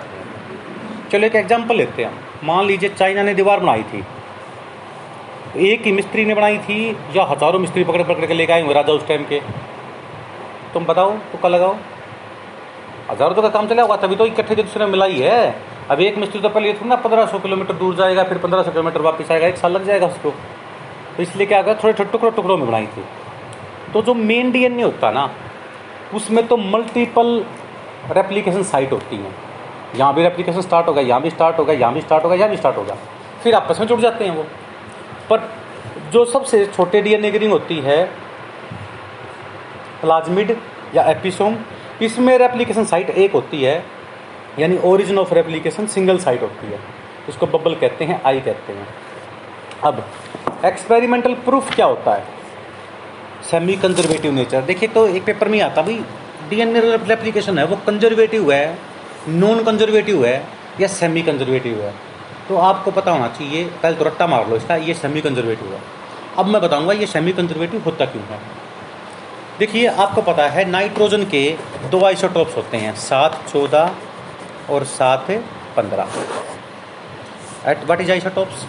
चलो 1.12 1.26
एक 1.26 1.36
एग्जांपल 1.36 1.76
लेते 1.76 2.04
हैं। 2.04 2.12
मान 2.44 2.64
लीजिए 2.66 2.90
चाइना 2.90 3.22
ने 3.22 3.34
दीवार 3.34 3.60
बनाई 3.60 3.82
थी। 3.82 4.04
एक 5.66 5.82
ही 5.82 5.92
मिस्त्री 5.92 6.24
ने 6.24 6.34
बनाई 6.34 6.58
थी, 6.58 6.90
या 7.16 7.22
हज़ारों 7.24 7.58
मिस्त्री 7.58 7.84
पकड़ 7.84 8.02
पकड़ 8.02 8.26
के 8.26 8.34
लेके 8.34 8.52
आए 8.52 8.72
राजा 8.72 8.92
उस 8.92 9.06
टाइम 9.08 9.24
के। 9.24 9.40
तुम 10.74 10.84
बताओ, 10.84 11.10
तुक्का 11.32 11.48
लगाओ। 11.48 11.76
हज़ारों 13.10 13.34
तो 13.34 13.42
का 13.42 13.48
काम 13.48 13.68
चला 13.68 13.82
होगा 13.82 13.96
तभी 13.98 14.16
तो 14.16 14.26
इकट्ठे 14.26 14.54
जो 14.54 14.62
दूसरे 14.62 14.86
मिलाई 14.86 15.18
है। 15.18 15.54
अब 15.90 16.00
एक 16.00 16.18
मिस्त्री 16.18 16.40
तो 16.40 16.48
पहले 16.48 16.72
थोड़ा 16.72 16.86
ना 16.86 16.96
पंद्रह 16.98 17.26
सौ 17.26 17.38
किलोमीटर 17.38 17.74
दूर 17.74 17.94
जाएगा, 17.96 18.24
फिर 18.24 18.38
पंद्रह 18.38 18.62
सौ 18.62 18.70
किलोमीटर 18.70 19.00
वापस 19.02 19.30
आएगा, 19.30 19.46
एक 19.46 19.56
साल 19.56 19.72
लग 19.72 19.86
जाएगा 19.86 20.06
उसको। 20.06 20.30
तो 21.16 21.22
इसलिए 21.22 21.46
क्या 21.46 21.62
कर 21.62 21.74
थोड़े 21.74 22.04
टुकड़ों 22.04 22.30
टुकड़ों 22.30 22.56
में 22.56 22.66
बनाई 22.66 22.86
थी। 22.86 23.04
तो 23.92 24.02
जो 24.02 24.14
मेन 24.16 24.50
डी 24.52 24.64
एन 24.64 24.78
ए 24.80 24.82
होता 24.82 25.10
ना, 25.10 25.28
उसमें 26.14 26.46
तो 26.46 26.56
मल्टीपल 26.56 27.44
रेप्लीकेशन 28.12 28.62
साइट 28.64 28.92
होती 28.92 29.16
हैं। 29.16 29.34
यहाँ 29.96 30.14
भी 30.14 30.22
रेप्लीकेशन 30.22 30.60
स्टार्ट 30.60 30.88
होगा, 30.88 31.00
यहाँ 31.02 31.22
भी 31.22 31.30
स्टार्ट 31.30 31.58
होगा, 31.58 31.72
यहाँ 31.72 31.92
भी 31.94 32.00
स्टार्ट 32.00 32.24
होगा, 32.24 32.34
यहाँ 32.34 32.48
भी 32.50 32.56
स्टार्ट 32.56 32.76
होगा। 32.76 32.96
फिर 33.42 33.54
आपस 33.54 33.80
में 33.80 33.86
जुड़ 33.86 34.00
जाते 34.00 34.24
हैं 34.24 34.36
वो। 34.36 34.42
पर 35.30 35.48
जो 36.12 36.24
सबसे 36.26 36.64
छोटे 36.66 37.00
डीएनए 37.02 37.30
की 37.30 37.38
रिंग 37.38 37.52
होती 37.52 37.78
है 37.80 38.04
प्लाज्मिड 40.00 40.56
या 40.94 41.02
एपिसोम 41.10 41.56
इसमें 42.02 42.36
रेप्लीकेशन 42.38 42.84
साइट 42.84 43.10
एक 43.10 43.32
होती 43.32 43.62
है, 43.62 43.84
यानी 44.58 44.78
origin 44.84 45.18
of 45.18 45.34
replication 45.34 45.86
single 45.86 46.18
site 46.18 46.42
होती 46.42 46.66
है। 46.66 46.78
इसको 47.28 47.46
बबल 47.46 47.74
कहते 47.74 48.04
हैं 48.04 48.20
आई 48.26 48.40
कहते 48.40 48.72
हैं। 48.72 48.86
अब 49.84 50.04
एक्सपेरिमेंटल 50.64 51.34
प्रूफ 51.34 51.74
क्या 51.74 51.86
होता 51.86 52.14
है? 52.14 52.24
सेमी 53.50 53.74
कंजर्वेटिव 53.76 54.32
नेचर 54.32 54.62
देखिए 54.62 54.88
तो 54.88 55.06
एक 55.06 55.24
पेपर 55.24 55.48
में 55.48 55.60
आता, 55.60 55.82
भाई 55.82 56.00
डीएनए 56.50 56.80
रेप्लीकेशन 56.80 57.58
है, 57.58 57.64
वो 57.64 57.76
कंजर्वेटिव 57.86 58.52
है 58.52 58.78
नॉन 59.28 59.62
कंजर्वेटिव 59.64 60.24
है, 60.24 60.46
या 60.80 60.86
सेमी 60.88 61.22
कंजर्वेटिव 61.22 61.80
है? 61.80 61.94
तो 62.48 62.56
आपको 62.56 62.90
पता 62.90 63.10
होना 63.10 63.28
चाहिए, 63.28 63.64
पहले 63.82 63.96
तो 63.96 64.04
रट्टा 64.04 64.26
मार 64.26 64.48
लो 64.48 64.56
इसका, 64.56 64.76
ये 64.76 64.94
सेमी 64.94 65.20
कंजर्वेटिव 65.20 65.72
है। 65.72 65.80
अब 66.38 66.46
मैं 66.46 66.62
बताऊँगा, 66.62 66.92
ये 66.92 67.06
सेमी 67.06 67.32
कंजर्वेटिव 67.32 67.82
होता 67.82 68.04
क्यों 68.04 68.24
है? 68.24 68.38
देखिए 69.60 69.86
आपको 70.02 70.22
पता 70.22 70.44
है 70.48 70.64
नाइट्रोजन 70.64 71.24
के 71.32 71.40
दो 71.90 71.98
आइसोटोप्स 72.04 72.56
होते 72.56 72.76
हैं 72.76 72.92
सात 72.98 73.34
चौदह 73.48 73.90
और 74.72 74.84
सात 74.90 75.26
पंद्रह। 75.76 76.14
At 77.70 77.82
what 77.88 78.00
is 78.00 78.10
isotopes 78.12 78.62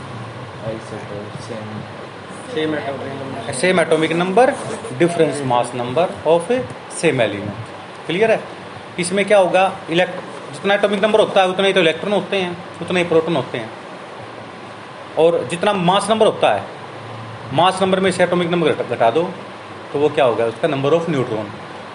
same 3.59 3.79
atomic 3.79 4.11
number 4.13 4.51
difference 4.99 5.41
mass 5.51 5.71
number 5.75 6.09
of 6.27 6.51
same 6.95 7.21
element 7.21 7.53
clear 8.07 8.31
है? 8.31 8.39
इसमें 8.99 9.23
क्या 9.25 9.37
होगा? 9.37 9.63
इलेक्ट 9.89 10.15
जितना 10.53 10.73
एटॉमिक 10.73 11.03
नंबर 11.03 11.19
होता 11.19 11.41
है 11.41 11.47
उतना 11.49 11.67
ही 11.67 11.73
तो 11.73 11.79
इलेक्ट्रॉन 11.79 12.13
होते 12.13 12.37
हैं 12.37 12.57
उतना 12.81 12.99
ही 12.99 13.05
प्रोटॉन 13.05 13.35
होते 13.35 13.57
हैं। 13.57 13.69
और 15.19 15.39
जितना 15.51 15.73
मास 15.87 16.09
नंबर 16.09 16.25
होता 16.25 16.53
है 16.53 16.63
मास 17.53 17.81
नंबर 17.81 17.99
में 17.99 18.11
से 18.11 18.23
एटॉमिक 18.23 18.49
नंबर 18.51 18.83
घटा 18.89 19.11
दो। 19.11 19.23
तो 19.93 19.99
वो 19.99 20.09
क्या 20.09 20.25
होगा? 20.25 20.45
उसका 20.45 20.67
नंबर 20.67 20.93
ऑफ़ 20.93 21.09
न्यूट्रॉन 21.11 21.47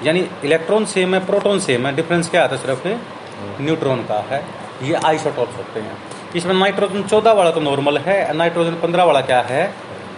यानी 0.05 0.27
इलेक्ट्रॉन 0.45 0.85
सेम 0.87 1.15
है 1.15 1.25
प्रोटॉन 1.27 1.59
सेम 1.61 1.87
है 1.87 1.95
डिफरेंस 1.97 2.29
क्या 2.31 2.43
आता 2.45 2.57
है 2.57 2.63
सिर्फ़ 2.63 3.63
न्यूट्रॉन 3.63 4.03
का 4.03 4.19
है। 4.31 4.45
ये 4.83 4.95
आइसोटॉप्स 5.07 5.57
होते 5.57 5.81
हैं। 5.81 5.97
इसमें 6.37 6.55
नाइट्रोजन 6.55 7.03
चौदह 7.03 7.33
वाला 7.33 7.51
तो 7.51 7.61
नॉर्मल 7.61 7.99
है 7.99 8.17
नाइट्रोजन 8.37 8.75
पंद्रह 8.83 9.05
वाला 9.05 9.21
क्या 9.23 9.41
है? 9.43 9.63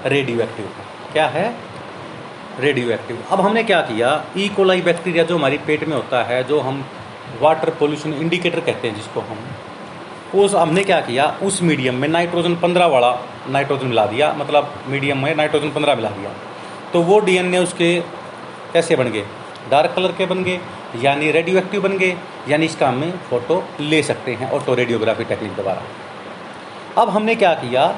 रेडियो 0.07 0.41
एक्टिव 0.41 0.71
क्या 1.13 1.27
है? 1.27 1.55
रेडियो 2.61 2.91
एक्टिव 2.91 3.23
अब 3.31 3.41
हमने 3.41 3.63
क्या 3.63 3.81
किया? 3.83 4.25
ई 4.37 4.49
कोलाई 4.49 4.81
बैक्टीरिया 4.83 5.25
जो 5.25 5.37
हमारी 5.37 5.59
पेट 5.67 5.87
में 5.89 5.97
होता 5.97 6.23
है 6.23 6.43
जो 6.45 6.61
हम 6.61 6.85
वाटर 7.41 7.71
पोल्यूशन 7.71 8.15
इंडिकेटर 8.15 8.61
कहते 8.61 8.89
हैं 8.89 8.95
जिसको 8.97 9.21
हम 9.21 9.39
उस 10.35 10.55
हमने 10.55 10.85
क्या 10.85 11.01
किया? 11.01 11.27
उस 11.43 11.63
मीडियम 11.63 11.95
में 11.95 12.09
नाइट्रोजन 12.09 12.55
पंद्रह 12.57 12.87
वाला 12.87 13.11
नाइट्रोजन 13.49 13.87
मिला 13.87 14.07
दिया। 14.07 14.33
मतलब 14.33 14.75
मीडियम 14.89 15.23
में 15.25 15.35
नाइट्रोजन 15.37 15.71
पंद्रह 15.71 15.95
मिला 15.95 16.09
दिया। 16.11 16.31
तो 16.93 17.03
वो 17.03 17.19
डीएनए 17.21 17.59
उसके 17.59 18.01
कैसे 18.73 18.97
बन 18.97 19.09
गए? 19.09 19.25
डार्क 19.71 19.93
कलर 19.97 20.13
के 20.13 20.27
बन 20.27 20.43
गए, 20.45 20.59
यानी 21.03 21.31
रेडियो 21.31 21.59
एक्टिव 21.59 21.83
बन 21.83 21.97
गए, 21.99 22.17
यानी 22.49 22.67
इसका 22.67 22.89
हमें 22.89 23.13
फ़ोटो 23.31 23.63
ले 23.81 24.03
सकते 24.03 24.35
हैं 24.35 24.51
ऑटो 24.51 24.75
रेडियोग्राफी 24.75 25.25
टेक्निक 25.25 25.55
द्वारा। 25.55 25.83
अब 27.03 27.09
हमने 27.09 27.35
क्या 27.35 27.53
किया? 27.55 27.95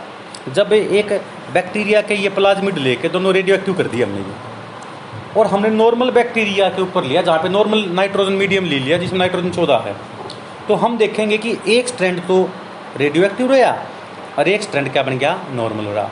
जब 0.48 0.72
एक 0.72 1.12
बैक्टीरिया 1.52 2.00
के 2.00 2.14
ये 2.14 2.28
प्लाज्मिड 2.28 2.78
लेके 2.78 3.08
दोनों 3.08 3.32
रेडियो 3.34 3.56
एक्टिव 3.56 3.74
कर 3.74 3.86
दिए 3.86 4.04
हमने 4.04 4.18
ये। 4.18 5.38
और 5.38 5.46
हमने 5.46 5.68
नॉर्मल 5.68 6.10
बैक्टीरिया 6.10 6.68
के 6.68 6.82
ऊपर 6.82 7.04
लिया, 7.04 7.22
जहाँ 7.22 7.38
पे 7.38 7.48
नॉर्मल 7.48 7.84
नाइट्रोजन 7.88 8.32
मीडियम 8.32 8.64
ले 8.64 8.78
लिया, 8.78 8.98
जिसमें 8.98 9.18
नाइट्रोजन 9.18 9.50
चौदह 9.50 9.82
है। 9.86 9.94
तो 10.68 10.74
हम 10.74 10.96
देखेंगे 10.98 11.38
कि 11.38 11.56
एक 11.68 11.88
स्ट्रैंड 11.88 12.20
तो 12.20 12.42
रेडियो 12.96 13.24
एक्टिव 13.24 13.52
रहा, 13.52 13.76
और 14.38 14.48
एक 14.48 14.62
स्ट्रैंड 14.62 14.92
क्या 14.92 15.02
बन 15.02 15.18
गया? 15.18 15.38
नॉर्मल 15.52 15.84
रहा। 15.84 16.10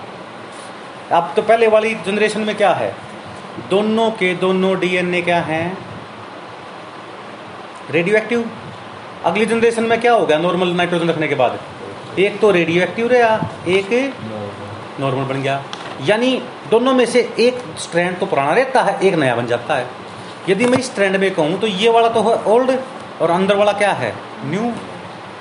अब 1.12 1.32
तो 1.36 1.42
पहले 1.42 1.66
वाली 1.68 1.94
जनरेशन 2.06 2.40
में 2.40 2.56
क्या 2.56 2.72
है? 2.72 2.92
दोनों 3.70 4.10
के 4.10 4.34
दोनों 4.34 4.78
डीएनए 4.80 5.20
क्या 5.22 5.40
हैं? 5.42 5.78
रेडियो 7.90 8.16
एक्टिव 8.16 8.44
अगली 9.24 9.46
जनरेशन 9.46 9.84
में 9.84 10.00
क्या 10.00 10.12
हो 10.12 10.26
गया 10.26 10.38
नॉर्मल 10.38 10.74
नाइट्रोजन 10.76 11.08
रखने 11.08 11.28
के 11.28 11.34
बाद। 11.34 11.58
एक 12.18 12.38
तो 12.40 12.50
रेडियो 12.50 12.82
एक्टिव 12.82 13.06
रहा, 13.06 13.38
एक 13.68 13.90
नॉर्मल 15.00 15.24
बन 15.24 15.42
गया। 15.42 15.62
यानी 16.06 16.34
दोनों 16.70 16.92
में 16.94 17.04
से 17.06 17.20
एक 17.40 17.62
स्ट्रैंड 17.78 18.18
तो 18.18 18.26
पुराना 18.26 18.52
रहता 18.52 18.82
है, 18.82 18.98
एक 19.00 19.14
नया 19.14 19.34
बन 19.36 19.46
जाता 19.46 19.76
है। 19.76 19.86
यदि 20.48 20.66
मैं 20.66 20.78
इस 20.78 20.86
स्ट्रैंड 20.86 21.16
में 21.16 21.30
कहूँ 21.34 21.58
तो 21.60 21.66
ये 21.66 21.88
वाला 21.90 22.08
तो 22.08 22.22
है 22.22 22.36
ओल्ड 22.52 22.78
और 23.22 23.30
अंदर 23.30 23.56
वाला 23.56 23.72
क्या 23.74 23.92
है? 23.94 24.14
न्यू 24.44 24.72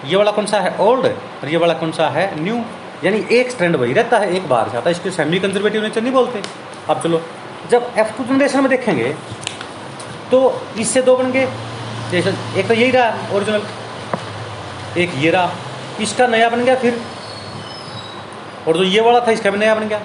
ये 0.06 0.16
वाला 0.16 0.32
कौन 0.32 0.46
सा 0.46 0.60
है? 0.60 0.76
ओल्ड 0.80 1.06
और 1.06 1.50
ये 1.50 1.58
वाला 1.58 1.74
कौन 1.76 1.92
सा 1.92 2.08
है? 2.10 2.30
न्यू 2.42 2.64
यानी 3.04 3.26
एक 3.32 3.52
स्ट्रैंड 3.52 3.76
वही 3.76 3.94
रहता 3.94 4.18
है, 4.18 4.36
एक 4.36 4.48
बार 4.50 4.70
जाता 4.70 4.90
है। 4.90 4.96
इसके 4.96 5.12
सेमी 5.12 5.40
कंजर्वेटिव 5.40 5.82
नेचर 5.84 6.02
नहीं 6.02 6.14
बोलते। 6.14 6.42
अब 6.90 7.02
चलो, 7.02 7.22
जब 7.72 7.92
एफ़ 7.98 8.18
टू 8.18 8.24
जनरेशन 8.24 8.60
में 8.60 8.70
देखेंगे 8.70 9.16
तो 10.32 10.40
इससे 10.80 11.02
दो 11.02 11.16
बन 11.18 11.32
गए। 11.32 11.48
जैसे 12.12 12.34
एक 12.60 12.68
तो 12.68 12.74
यही 12.74 12.92
रहा 12.92 13.36
ओरिजिनल 13.36 13.62
एक 14.98 15.12
ये 15.18 15.30
रहा। 15.32 15.52
इसका 16.02 16.28
नया 16.28 16.50
बन 16.50 16.64
गया 16.66 16.76
फिर। 16.76 17.00
और 18.68 18.78
जो 18.78 18.84
ये 18.84 19.02
वाला 19.02 19.20
था, 19.20 19.32
इसका 19.32 19.50
भी 19.52 19.58
नया 19.58 19.76
बन 19.76 19.88
गया। 19.88 20.00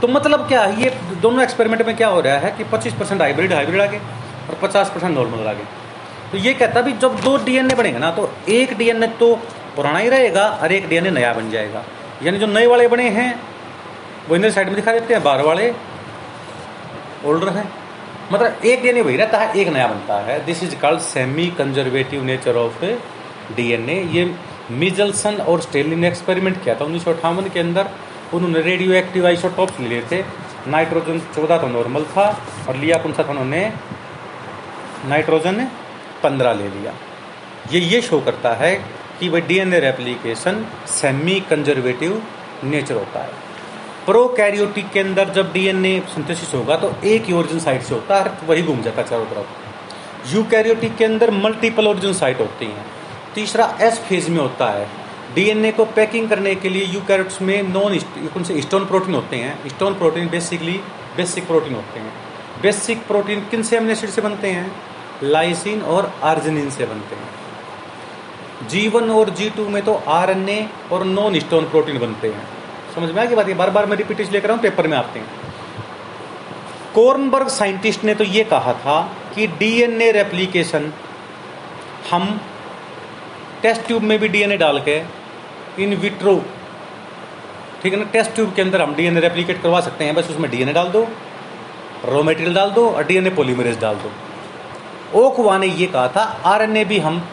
तो 0.00 0.08
मतलब 0.08 0.46
क्या 0.48 0.60
है 0.62 0.82
ये 0.82 0.90
दोनों 1.22 1.42
एक्सपेरिमेंट 1.42 1.86
में 1.86 1.96
क्या 1.96 2.08
हो 2.08 2.20
रहा 2.20 2.38
है 2.38 2.50
कि 2.50 2.64
25 2.66 2.92
परसेंट 2.94 3.20
हाइब्रिड 3.22 3.52
हाइब्रिड 3.52 3.80
आ 3.80 3.86
गए 3.86 3.98
और 4.50 4.58
50 4.62 4.90
परसेंट 4.90 5.14
नॉर्मल 5.14 5.46
आगे। 5.48 5.64
तो 6.32 6.38
ये 6.38 6.52
कहता 6.54 6.80
भी 6.80 6.92
जब 6.98 7.20
दो 7.20 7.36
डीएनए 7.44 7.74
बनेंगे 7.74 7.98
ना 7.98 8.10
तो 8.10 8.30
एक 8.48 8.76
डीएनए 8.78 9.06
तो 9.20 9.34
पुराना 9.78 9.98
ही 9.98 10.08
रहेगा 10.08 10.46
और 10.62 10.72
एक 10.72 10.88
डीएनए 10.88 11.10
नया 11.10 11.32
बन 11.32 11.50
जाएगा। 11.50 11.84
यानी 12.22 12.38
जो 12.38 12.46
नए 12.46 12.66
वाले 12.66 12.88
बने 12.88 13.08
हैं, 13.08 13.28
वो 14.28 14.36
इधर 14.36 14.50
साइड 14.50 14.66
में 14.66 14.76
दिखा 14.76 14.92
देते 14.92 15.14
हैं, 15.14 15.22
बाहर 15.22 15.42
वाले 15.42 15.74
ओल्डर 17.24 17.48
है। 17.48 17.64
मतलब 18.32 18.64
एक 18.64 18.82
डीएनए 18.82 19.02
वही 19.02 19.16
रहता 19.16 19.38
है, 19.38 19.54
एक 19.56 19.68
नया 19.68 19.86
बनता 19.86 20.18
है। 20.20 20.44
This 20.44 20.62
is 20.62 20.74
called 20.76 21.00
semi 21.00 21.46
conservative 21.46 22.24
nature 22.24 22.56
of 22.56 22.84
DNA 23.56 24.00
ये 24.12 24.34
मिजल्सन 24.70 25.34
और 25.34 25.60
स्टेलिन 25.60 25.98
ने 25.98 26.08
एक्सपेरिमेंट 26.08 26.62
किया 26.64 26.74
था 26.74 26.84
उन्नीस 26.84 27.04
सौ 27.04 27.12
अठावन 27.12 27.48
के 27.48 27.60
अंदर। 27.60 27.88
उन्होंने 28.34 28.60
रेडियो 28.60 28.92
एक्टिव 28.92 29.26
आइसोटॉप्स 29.26 29.80
लिए 29.80 30.02
थे। 30.12 30.24
नाइट्रोजन 30.68 31.18
चौदह 31.34 31.58
तो 31.58 31.68
नॉर्मल 31.68 32.04
था 32.04 32.28
और 32.68 32.76
लिया 32.76 32.98
कौन 32.98 33.12
सा 33.12 33.22
था 33.22 33.30
उन्होंने? 33.30 33.72
नाइट्रोजन 35.06 35.68
पंद्रह 36.22 36.52
ले 36.52 36.68
लिया। 36.68 36.92
ये 37.72 37.80
ये 37.80 38.00
शो 38.02 38.20
करता 38.20 38.54
है 38.54 38.97
कि 39.20 39.28
वह 39.28 39.40
DNA 39.40 39.78
replication 39.80 40.64
semi 40.88 41.40
conservative 41.40 42.22
nature 42.64 42.94
होता 42.94 43.22
है। 43.22 43.30
प्रोकैरियोटिक 44.06 44.90
के 44.90 45.00
अंदर 45.00 45.28
जब 45.28 45.52
डीएनए 45.52 46.00
सिंथेसिस 46.14 46.54
होगा 46.54 46.76
तो 46.76 46.92
एक 47.04 47.24
ही 47.24 47.32
ओरिजिन 47.32 47.58
साइट 47.58 47.82
से 47.82 47.94
होता 47.94 48.22
है 48.22 48.46
वही 48.48 48.62
घूम 48.62 48.82
जाता 48.82 49.02
है 49.02 49.08
चारों 49.08 49.26
तरफ़। 49.26 50.34
यूकैरियोटिक 50.34 50.96
के 50.96 51.04
अंदर 51.04 51.30
मल्टीपल 51.30 51.88
ओरिजिन 51.88 52.12
साइट 52.12 52.40
होती 52.40 52.66
हैं। 52.66 52.86
तीसरा 53.34 53.78
एस 53.80 53.98
फ़ेज़ 53.98 54.30
में 54.30 54.38
होता 54.38 54.70
है। 54.70 54.88
डीएनए 55.34 55.72
को 55.72 55.84
पैकिंग 55.84 56.28
करने 56.28 56.54
के 56.54 56.68
लिए 56.68 56.84
यूकैरियोट्स 56.84 57.42
में 57.42 57.62
नॉन 57.62 57.98
कौन 58.28 58.42
से 58.42 58.60
स्टोन 58.62 58.84
प्रोटीन 58.84 59.14
होते 59.14 59.36
हैं। 59.36 59.68
Histone 59.68 59.94
protein 59.94 60.28
basically 60.28 60.80
basic 61.16 61.46
protein 61.46 61.74
होते 61.74 62.00
हैं। 62.00 62.12
बेसिक 62.62 63.06
प्रोटीन 63.06 63.40
किन 63.40 63.62
से 63.62 63.76
अमीनो 63.76 63.92
एसिड 63.92 64.10
से 64.10 64.20
बनते 64.20 64.48
हैं? 64.48 64.72
लाइसिन 65.22 65.82
और 65.82 66.12
आर्जिनिन 66.22 66.70
से 66.70 66.86
बनते 66.86 67.16
हैं। 67.16 67.37
जी 68.64 68.86
वन 68.88 69.10
और 69.10 69.30
जी 69.30 69.48
टू 69.50 69.68
में 69.68 69.82
तो 69.84 69.94
आर 70.08 70.30
एन 70.30 70.48
ए 70.48 70.68
और 70.92 71.04
नॉन 71.06 71.38
स्टोन 71.40 71.64
प्रोटीन 71.64 71.98
बनते 71.98 72.28
हैं। 72.28 72.46
समझ 72.94 73.10
में 73.10 73.22
आ 73.22 73.24
गई 73.24 73.34
बात? 73.34 73.46
बार 73.48 73.70
बार 73.70 73.86
मैं 73.86 73.96
रिपीटेशन 73.96 74.32
लेकर 74.32 74.50
हूँ 74.50 74.58
पेपर 74.60 74.86
में 74.86 74.96
आते 74.96 75.18
हैं। 75.18 75.26
कोर्नबर्ग 76.94 77.48
साइंटिस्ट 77.48 78.04
ने 78.04 78.14
तो 78.14 78.24
ये 78.24 78.44
कहा 78.44 78.72
था 78.74 79.00
कि 79.34 79.46
डीएनए 79.58 80.10
रेप्लिकेशन 80.12 80.92
हम 82.10 82.40
टेस्ट 83.62 83.86
ट्यूब 83.86 84.02
में 84.02 84.18
भी 84.18 84.28
डीएनए 84.28 84.56
डाल 84.56 84.80
के 84.88 84.96
इन 85.82 85.94
विट्रो 85.96 86.36
ठीक 87.82 87.92
है 87.92 87.98
ना 87.98 88.04
टेस्ट 88.12 88.34
ट्यूब 88.34 88.54
के 88.54 88.62
अंदर 88.62 88.82
हम 88.82 88.94
डीएनए 88.94 89.20
रेप्लिकेट 89.20 89.62
करवा 89.62 89.80
सकते 89.80 90.04
हैं। 90.04 90.14
बस 90.14 90.30
उसमें 90.30 90.50
डीएनए 90.50 90.72
डाल 90.72 90.88
दो 90.88 91.06
रॉ 92.04 92.22
मटेरियल 92.22 92.54
डाल 92.54 92.70
दो 92.70 92.88
और 92.90 93.04
डीएनए 93.04 93.30
पॉलीमरेज 93.30 93.78
डाल 93.80 93.96
दो। 93.96 94.10
ओकवा 95.20 95.58
ने 95.58 95.66
ये 95.66 95.86
कहा 95.86 96.08
था 96.08 96.22
आरएनए 96.44 96.84
भी 96.84 96.98
हम 96.98 97.26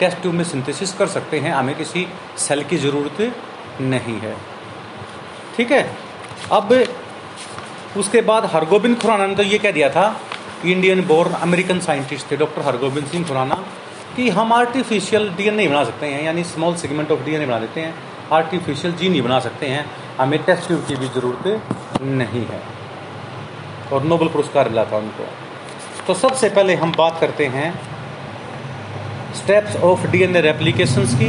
टेस्ट 0.00 0.20
ट्यूब 0.20 0.34
में 0.34 0.44
सिंथेसिस 0.44 0.92
कर 0.92 1.06
सकते 1.06 1.38
हैं, 1.38 1.52
हमें 1.52 1.74
किसी 1.74 2.06
सेल 2.38 2.64
की 2.64 2.76
ज़रूरत 2.76 3.34
नहीं 3.80 4.18
है। 4.20 4.36
ठीक 5.56 5.72
है? 5.72 5.96
अब 6.52 6.84
उसके 7.96 8.20
बाद 8.20 8.44
हरगोबिंद 8.44 8.98
खुराना 8.98 9.26
ने 9.26 9.34
तो 9.34 9.42
ये 9.42 9.58
कह 9.58 9.70
दिया 9.70 9.88
था 9.90 10.20
इंडियन 10.64 11.06
बोर्न 11.06 11.32
अमेरिकन 11.32 11.80
साइंटिस्ट 11.80 12.30
थे 12.30 12.36
डॉक्टर 12.36 12.62
हरगोबिंद 12.62 13.06
सिंह 13.06 13.26
खुराना, 13.28 13.54
कि 14.16 14.28
हम 14.28 14.52
आर्टिफिशियल 14.52 15.28
डीएनए 15.30 15.68
बना 15.68 15.84
सकते 15.84 16.06
हैं, 16.06 16.22
यानी 16.22 16.44
स्मॉल 16.44 16.74
सेगमेंट 16.76 17.10
ऑफ़ 17.10 17.20
डीएनए 17.20 17.46
बना 17.46 17.58
देते 17.58 17.80
हैं। 17.80 17.94
आर्टिफिशियल 18.32 18.94
जीन 18.94 19.14
ही 19.14 19.20
बना 19.20 19.40
सकते 19.40 19.66
हैं, 19.66 19.84
हमें 20.20 20.42
टेस्ट 20.44 20.66
ट्यूब 20.66 20.84
की 20.86 20.94
भी 20.94 21.08
ज़रूरत 21.08 22.02
नहीं 22.02 22.46
है। 22.46 22.62
और 23.92 24.02
नोबल 24.02 24.28
पुरस्कार 24.28 24.68
मिला 24.68 24.84
था 24.84 24.96
उनको। 24.96 25.26
तो 26.06 26.14
सबसे 26.14 26.48
पहले 26.48 26.74
हम 26.74 26.92
बात 26.92 27.20
करते 27.20 27.46
हैं 27.46 27.68
स्टेप्स 29.36 29.76
ऑफ़ 29.84 30.06
डीएनए 30.06 30.40
रेप्लिकेशंस 30.40 31.14
की 31.14 31.26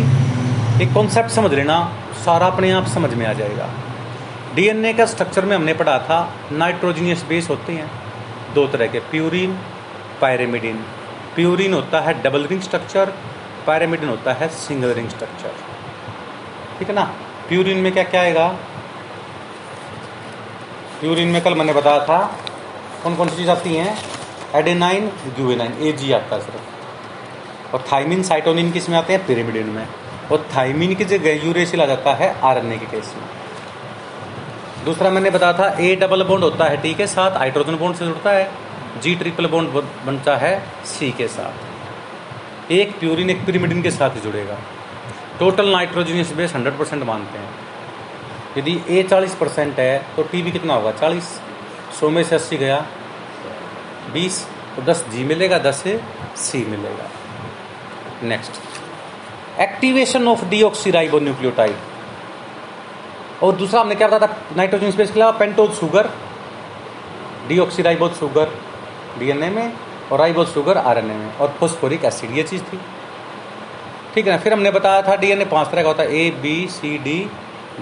एक 0.83 0.93
कॉन्सेप्ट 0.93 1.29
समझ 1.29 1.53
लेना, 1.53 1.77
सारा 2.25 2.47
अपने 2.47 2.71
आप 2.71 2.87
समझ 2.87 3.13
में 3.13 3.25
आ 3.25 3.33
जाएगा। 3.33 3.69
डीएनए 4.55 4.93
का 4.93 5.05
स्ट्रक्चर 5.05 5.45
में 5.45 5.55
हमने 5.55 5.73
पढ़ा 5.73 5.97
था 5.99 6.17
नाइट्रोजीनियस 6.51 7.23
बेस 7.29 7.49
होते 7.49 7.73
हैं, 7.73 7.89
दो 8.53 8.67
तरह 8.67 8.87
के 8.87 8.99
प्यूरिन 9.11 9.57
पायरेमिडिन 10.21 10.83
प्यूरिन 11.35 11.73
होता 11.73 11.99
है 12.01 12.13
डबल 12.23 12.45
रिंग 12.45 12.61
स्ट्रक्चर 12.61 13.13
पैरामिडिन 13.67 14.09
होता 14.09 14.33
है 14.33 14.47
सिंगल 14.49 14.93
रिंग 14.93 15.09
स्ट्रक्चर 15.09 15.53
ठीक 16.79 16.89
है 16.89 16.95
ना? 16.95 17.03
प्यूरिन 17.49 17.77
में 17.77 17.91
क्या 17.91 18.03
क्या 18.03 18.21
आएगा? 18.21 18.47
प्यूरिन 20.99 21.27
में 21.27 21.41
कल 21.41 21.55
मैंने 21.55 21.73
बताया 21.73 22.05
था 22.05 22.19
कौन 23.03 23.15
कौन 23.15 23.29
सी 23.29 23.35
चीज़ 23.35 23.49
आती 23.49 23.75
हैं? 23.75 23.97
एडेनाइन 24.55 25.07
ग्यूएनाइन 25.35 25.77
ए 25.81 25.91
जी 25.91 26.11
आता 26.11 26.35
है 26.35 26.41
सिर्फ़। 26.41 26.80
और 27.73 27.83
थाइमिन 27.91 28.23
साइटोनिन 28.23 28.71
किसमें 28.71 28.97
आते 28.97 29.13
हैं? 29.13 29.25
पिरिमिडिन 29.27 29.67
में। 29.67 29.87
और 30.31 30.47
थाइमिन 30.55 30.95
की 30.95 31.05
जगह 31.05 31.45
यूरेसिल 31.45 31.81
आ 31.81 31.85
जाता 31.85 32.13
है 32.13 32.29
आर 32.31 32.57
आरएनए 32.57 32.77
के 32.77 32.85
केस 32.85 33.13
में। 33.17 33.29
दूसरा 34.85 35.09
मैंने 35.09 35.29
बताया 35.29 35.53
था 35.53 35.75
ए 35.79 35.95
डबल 35.95 36.23
बॉन्ड 36.23 36.43
होता 36.43 36.65
है 36.65 36.77
टी 36.81 36.93
के 36.93 37.07
साथ 37.07 37.37
हाइड्रोजन 37.37 37.75
बॉन्ड 37.75 37.95
से 37.95 38.05
जुड़ता 38.05 38.31
है 38.31 38.51
जी 39.03 39.15
ट्रिपल 39.15 39.47
बॉन्ड 39.47 39.69
बनता 40.05 40.35
है 40.37 40.53
सी 40.85 41.11
के 41.11 41.27
साथ। 41.27 42.71
एक 42.71 42.99
प्यूरिन 42.99 43.29
एक 43.29 43.45
पिरिमिडिन 43.45 43.81
के 43.81 43.91
साथ 43.91 44.21
जुड़ेगा। 44.23 44.57
टोटल 45.39 45.69
नाइट्रोजनियस 45.69 46.31
बेस 46.33 46.53
100 46.53 46.77
परसेंट 46.79 47.03
मानते 47.03 47.37
हैं। 47.37 47.49
यदि 48.57 48.79
ए 48.89 49.03
40 49.03 49.35
परसेंट 49.35 49.79
है 49.79 50.05
तो 50.15 50.23
टी 50.23 50.41
भी 50.41 50.51
कितना 50.51 50.73
होगा? 50.73 50.91
40 50.91 51.39
सौ 51.99 52.09
में 52.09 52.23
से 52.23 52.35
अस्सी 52.35 52.57
गया 52.57 52.85
20 54.13 54.45
तो 54.75 54.81
10 54.81 55.05
जी 55.09 55.23
मिलेगा 55.23 55.57
10 55.59 55.75
से 55.75 56.01
सी 56.37 56.65
मिलेगा। 56.65 57.09
Next 58.23 59.59
activation 59.59 60.27
of 60.27 60.45
deoxyribo 60.45 61.19
nucleotide 61.19 61.75
और 63.43 63.55
दूसरा 63.55 63.81
हमने 63.81 63.95
क्या 63.95 64.07
बताया 64.07 64.27
था? 64.27 64.55
नाइट्रोजन 64.57 64.91
स्पेस 64.91 65.11
के 65.11 65.19
अलावा 65.19 65.31
pentose 65.31 65.71
sugar 65.71 66.09
deoxyribose 67.47 68.11
sugar 68.11 68.51
DNA 69.19 69.49
में 69.49 69.73
और 70.11 70.19
राइबोज 70.19 70.47
शुगर 70.47 70.77
आरएनए 70.77 71.13
में। 71.13 71.37
और 71.37 71.55
फोस्फोरिक 71.59 72.05
एसिड 72.05 72.31
ये 72.31 72.43
चीज़ 72.43 72.63
थी। 72.63 72.79
ठीक 74.15 74.27
है 74.27 74.31
ना? 74.31 74.37
फिर 74.37 74.53
हमने 74.53 74.71
बताया 74.71 75.01
था 75.01 75.15
डीएनए 75.15 75.45
पाँच 75.45 75.67
तरह 75.67 75.81
का 75.81 75.87
होता 75.87 76.03
है। 76.03 76.15
A 76.15 76.29
B 76.31 76.67
C 76.71 76.97
D 76.97 77.31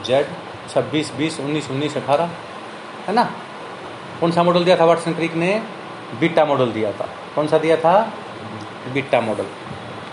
Z 0.06 0.28
छब्बीस, 0.74 1.14
बीस, 1.14 1.40
उन्नीस 1.40 1.72
उन्नीस, 1.72 1.98
अठारह। 1.98 2.30
है 3.08 3.14
ना? 3.14 3.32
कौन 4.20 4.32
सा 4.32 4.44
मॉडल 4.44 4.64
दिया 4.64 4.78
था? 4.78 4.86
वाटसन 4.86 5.14
क्रिक 5.14 5.34
ने। 5.34 5.64
बीटा 6.20 6.46
मॉडल 6.46 6.72
दिया 6.72 6.92
था। 6.92 7.10
कौन 7.36 7.48
सा 7.48 7.58
दिया 7.58 7.78
था? 7.78 8.14
बीटा 8.94 9.22
मॉडल 9.22 9.46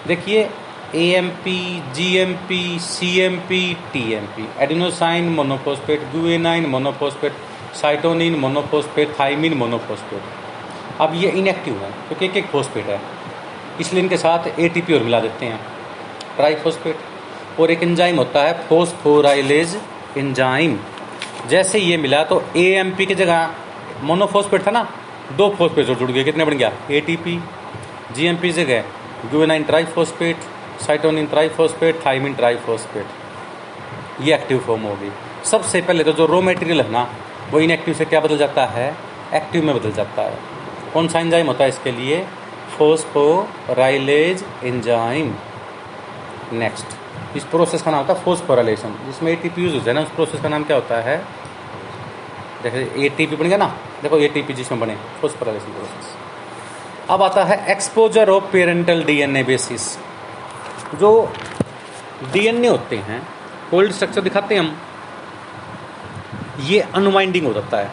देखिए 0.06 0.40
A 0.94 1.04
M 1.16 1.28
P 1.44 1.58
G 1.94 2.04
M 2.16 2.32
P 2.48 2.58
C 2.80 3.08
M 3.20 3.36
P 3.48 3.60
T 3.92 4.02
M 4.14 4.26
P 4.34 4.46
adenosine 4.64 5.28
monophosphate 5.34 6.02
guanine 6.12 6.66
monophosphate 6.70 7.32
cytosine 7.74 8.34
monophosphate 8.40 9.14
thymine 9.20 9.54
monophosphate 9.54 11.00
अब 11.00 11.14
ये 11.14 11.30
इनएक्टिव 11.30 11.74
है, 11.74 11.90
क्योंकि 12.08 12.24
एक 12.26 12.36
एक 12.36 12.46
फोस्पेट 12.46 12.86
है। 12.86 13.00
इसलिए 13.80 14.02
इनके 14.02 14.16
साथ 14.16 14.46
ए 14.58 14.68
टी 14.68 14.80
पी 14.80 14.94
और 14.94 15.02
मिला 15.02 15.20
देते 15.20 15.46
हैं। 15.46 15.60
ट्राइफोस्फेट 16.36 17.60
और 17.60 17.70
एक 17.70 17.82
एंजाइम 17.82 18.16
होता 18.16 18.42
है 18.42 18.52
फोस्फोराइलेज 18.68 19.76
एंजाइम 20.18 20.78
जैसे 21.48 21.78
ये 21.78 21.96
मिला 21.96 22.22
तो 22.24 22.42
ए 22.56 22.64
एम 22.74 22.90
पी 22.96 23.06
की 23.06 23.14
जगह 23.14 23.50
मोनोफोस्पेट 24.02 24.66
था 24.66 24.70
ना, 24.70 24.86
दो 25.36 25.48
फोस्फेट 25.58 25.86
जुड़ 25.88 26.10
गए 26.10 26.24
कितने 26.24 26.44
बन 26.44 26.56
गया? 26.58 26.72
A 26.90 27.00
T 27.00 27.16
P 27.16 27.40
G 28.14 28.26
M 28.26 28.36
P 28.36 28.52
जगह 28.52 28.84
guanine 29.24 29.62
triphosphate 29.64 30.36
cytosine 30.86 31.26
triphosphate 31.26 32.04
thymine 32.06 32.34
triphosphate 32.34 33.06
ये 34.20 34.34
एक्टिव 34.34 34.58
फॉर्म 34.66 34.82
होगी। 34.82 35.10
सबसे 35.44 35.80
पहले 35.82 36.04
तो 36.04 36.12
जो 36.12 36.26
रॉ 36.26 36.40
मटेरियल 36.42 36.80
है 36.80 36.90
ना, 36.90 37.08
वो 37.50 37.60
इनएक्टिव 37.60 37.94
से 37.94 38.04
क्या 38.04 38.20
बदल 38.20 38.38
जाता 38.38 38.64
है? 38.66 38.88
एक्टिव 39.34 39.64
में 39.64 39.74
बदल 39.76 39.92
जाता 39.92 40.22
है। 40.22 40.38
कौन 40.92 41.08
सा 41.08 41.20
एंजाइम 41.20 41.46
होता 41.46 41.64
है 41.64 41.70
इसके 41.70 41.92
लिए? 41.92 42.26
फोस्फोराइलेज 42.78 44.44
एंजाइम 44.64 45.34
नेक्स्ट 46.52 47.36
इस 47.36 47.44
प्रोसेस 47.44 47.82
का 47.82 47.90
नाम 47.90 48.00
होता 48.00 48.14
है 48.14 48.24
फोस्फोराइलेशन 48.24 48.94
जिसमें 49.06 49.32
ए 49.32 49.36
टी 49.36 49.48
पी 49.48 49.62
यूज़ 49.62 49.74
होता 49.74 49.90
है 49.90 49.94
ना, 49.94 50.00
उस 50.00 50.10
प्रोसेस 50.10 50.40
का 50.40 50.48
नाम 50.48 50.64
क्या 50.64 50.76
होता 50.76 51.00
है? 51.02 51.16
देखिए 52.62 53.06
ए 53.06 53.08
टी 53.08 53.26
पी 53.26 53.36
बन 53.36 53.48
गया 53.48 53.58
ना? 53.58 53.66
देखो 54.02 54.18
ए 54.18 54.28
टी 54.28 54.42
पी 54.42 54.54
जिसमें 54.54 54.80
बने 54.80 54.96
फोस्फोराइलेशन 55.20 55.72
प्रोसेस 55.72 56.15
अब 57.10 57.22
आता 57.22 57.42
है 57.44 57.56
exposure 57.70 58.28
of 58.30 58.44
parental 58.52 59.02
DNA 59.04 59.42
bases 59.44 59.82
जो 61.00 61.10
डीएनए 62.32 62.68
होते 62.68 62.96
हैं 62.98 63.20
कोल्ड 63.70 63.92
स्ट्रक्चर 63.92 64.20
दिखाते 64.20 64.54
हैं 64.54 64.60
हम, 64.62 64.76
ये 66.60 66.80
अनवाइंडिंग 66.80 67.46
हो 67.46 67.52
जाता 67.52 67.78
है। 67.78 67.90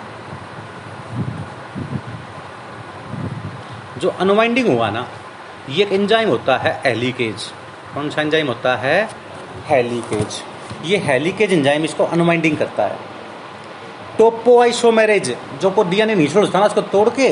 जो 3.99 4.09
अनवाइंडिंग 4.09 4.67
हुआ 4.67 4.89
ना, 4.89 5.07
ये 5.69 5.85
एक 5.85 5.91
एंजाइम 5.91 6.29
होता 6.29 6.57
है 6.57 6.81
एलिकेज 6.85 7.51
कौन 7.93 8.09
सा 8.09 8.21
एंजाइम 8.21 8.47
होता 8.47 8.75
है? 8.75 9.09
हेलीकेज 9.67 10.41
ये 10.85 10.97
हेलीकेज 11.05 11.53
एंजाइम 11.53 11.83
इसको 11.85 12.03
अनवाइंडिंग 12.05 12.57
करता 12.57 12.83
है। 12.83 13.12
टोपोआइसोमेरेज 14.17 15.35
जो 15.61 15.69
को 15.71 15.83
डीएनए 15.83 16.15
नहीं 16.15 16.27
छोड़ता 16.27 16.59
ना 16.59 16.65
उसको 16.65 16.81
तोड़ 16.81 17.09
के 17.09 17.29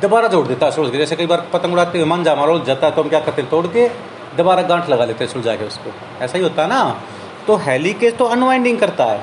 दोबारा 0.00 0.28
जोड़ 0.28 0.46
देता 0.46 0.66
है 0.66 0.72
सुलझ 0.72 0.90
के। 0.92 0.98
जैसे 0.98 1.16
कई 1.16 1.26
बार 1.26 1.46
पतंग 1.52 1.72
उड़ाते 1.72 1.98
हुए 1.98 2.06
मन 2.06 2.24
जा 2.24 2.34
मारो, 2.34 2.58
जाता 2.58 2.86
है 2.86 2.94
तो 2.94 3.02
हम 3.02 3.08
क्या 3.08 3.20
करते 3.20 3.42
हैं, 3.42 3.50
तोड़ 3.50 3.66
के 3.66 3.88
दोबारा 4.36 4.62
गांठ 4.62 4.88
लगा 4.88 5.04
लेते 5.04 5.24
हैं 5.24 5.32
सुलझा 5.32 5.54
के 5.56 5.64
उसको। 5.64 5.90
ऐसा 6.24 6.38
ही 6.38 6.44
होता 6.44 6.62
है 6.62 6.68
ना? 6.68 7.02
तो 7.46 7.56
हेलिकेज 7.56 8.16
तो 8.16 8.24
अनवाइंडिंग 8.24 8.78
करता 8.78 9.04
है। 9.04 9.18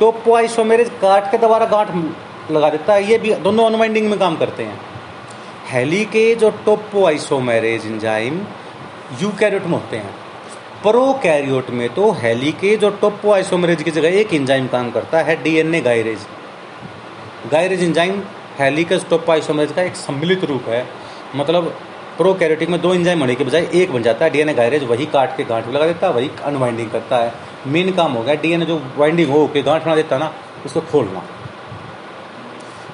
टोपो 0.00 0.18
टोपोआइसोमेरेज 0.18 0.90
काट 1.02 1.30
के 1.30 1.38
दोबारा 1.38 1.66
गांठ 1.66 1.88
लगा 2.50 2.70
देता 2.70 2.94
है, 2.94 3.10
ये 3.10 3.18
भी 3.18 3.34
दोनों 3.34 3.66
अनवाइंडिंग 3.66 4.10
में 4.10 4.18
काम 4.18 4.36
करते 4.36 4.62
हैं। 4.62 4.80
हेलिकेज 5.68 6.44
और 6.44 6.62
टोपोआइसोमेरेज 6.66 7.86
एंजाइम 7.86 8.40
यूकैरियोट 9.22 9.64
में 9.64 9.72
होते 9.72 9.96
हैं। 9.96 10.14
प्रोकैरियोट 10.86 11.70
में 11.70 11.88
तो 11.94 12.10
हेलिकेज 12.12 12.84
और 12.84 12.98
टोपो 13.00 13.32
आइसोमरेज 13.32 13.82
की 13.82 13.90
जगह 13.90 14.08
एक 14.08 14.34
इंजाइम 14.34 14.66
काम 14.66 14.90
करता 14.90 15.22
है 15.22 15.34
DNA 15.42 15.80
gyrase 15.80 16.18
gyrase 17.52 17.82
enzyme 17.82 18.12
enzyme 18.12 18.22
helicase 18.58 19.08
topoisomerase 19.08 19.72
का 19.72 19.82
एक 19.82 19.96
सम्मिलित 19.96 20.44
रूप 20.44 20.68
है। 20.68 20.86
मतलब 21.36 21.64
प्रोकैरियोटिक 22.16 22.68
में 22.68 22.80
दो 22.80 22.94
इंजाइम 22.94 23.20
होने 23.20 23.34
के 23.34 23.44
बजाय 23.44 23.68
एक 23.74 23.92
बन 23.92 24.02
जाता 24.02 24.24
है 24.24 24.30
डीएनए 24.30 24.54
गायरेज 24.54 24.84
वही 24.84 25.06
काट 25.06 25.36
के 25.36 25.44
गांठ 25.44 25.68
लगा 25.68 25.86
देता 25.86 26.06
है, 26.06 26.12
वही 26.12 26.30
अनवाइंडिंग 26.44 26.90
करता 26.90 27.16
है। 27.16 27.32
मेन 27.66 27.92
काम 27.92 28.12
हो 28.12 28.22
गया 28.22 28.34
डीएनए 28.34 28.66
जो 28.66 28.80
वाइंडिंग 28.96 29.30
हो 29.30 29.46
के 29.46 29.62
गांठ 29.62 29.84
बना 29.84 29.96
देता 29.96 30.18
ना, 30.18 30.32
उसको 30.66 30.80
खोलना। 30.82 31.22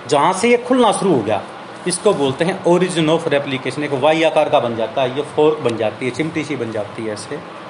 जहाँ 0.09 0.33
से 0.33 0.50
ये 0.50 0.57
खुलना 0.59 0.92
शुरू 0.92 1.14
हो 1.14 1.22
गया, 1.22 1.42
इसको 1.88 2.14
बोलते 2.14 2.44
हैं 2.44 2.62
ओरिजिन 2.64 3.11
ऑफ़ 3.11 3.28
रेप्लीकेशन 3.28 3.85
एक 3.85 3.92
वाई 4.02 4.22
आकार 4.22 4.48
का 4.48 4.61
बन 4.61 4.76
जाता 4.76 5.02
है, 5.02 5.16
ये 5.16 5.22
फोर्क 5.37 5.59
बन 5.64 5.76
जाती 5.76 6.07
है, 6.07 6.11
चिमटी 6.12 6.44
सी 6.44 6.57
बन 6.57 6.72
जाती 6.72 7.02
है 7.02 7.12
ऐसे। 7.12 7.62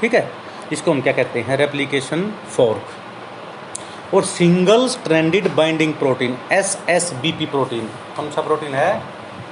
ठीक 0.00 0.14
है? 0.14 0.28
इसको 0.72 0.90
हम 0.90 1.00
क्या 1.00 1.12
कहते 1.12 1.40
हैं? 1.40 1.56
रेप्लीकेशन 1.56 2.22
फोर्क 2.56 4.14
और 4.14 4.24
single 4.26 4.86
stranded 4.88 5.48
binding 5.54 5.92
protein 5.94 6.36
S 6.52 6.78
S 6.88 7.12
B 7.22 7.32
P 7.38 7.46
protein 7.46 7.88
कौन 8.16 8.30
सा 8.30 8.42
प्रोटीन 8.42 8.74
है? 8.74 8.90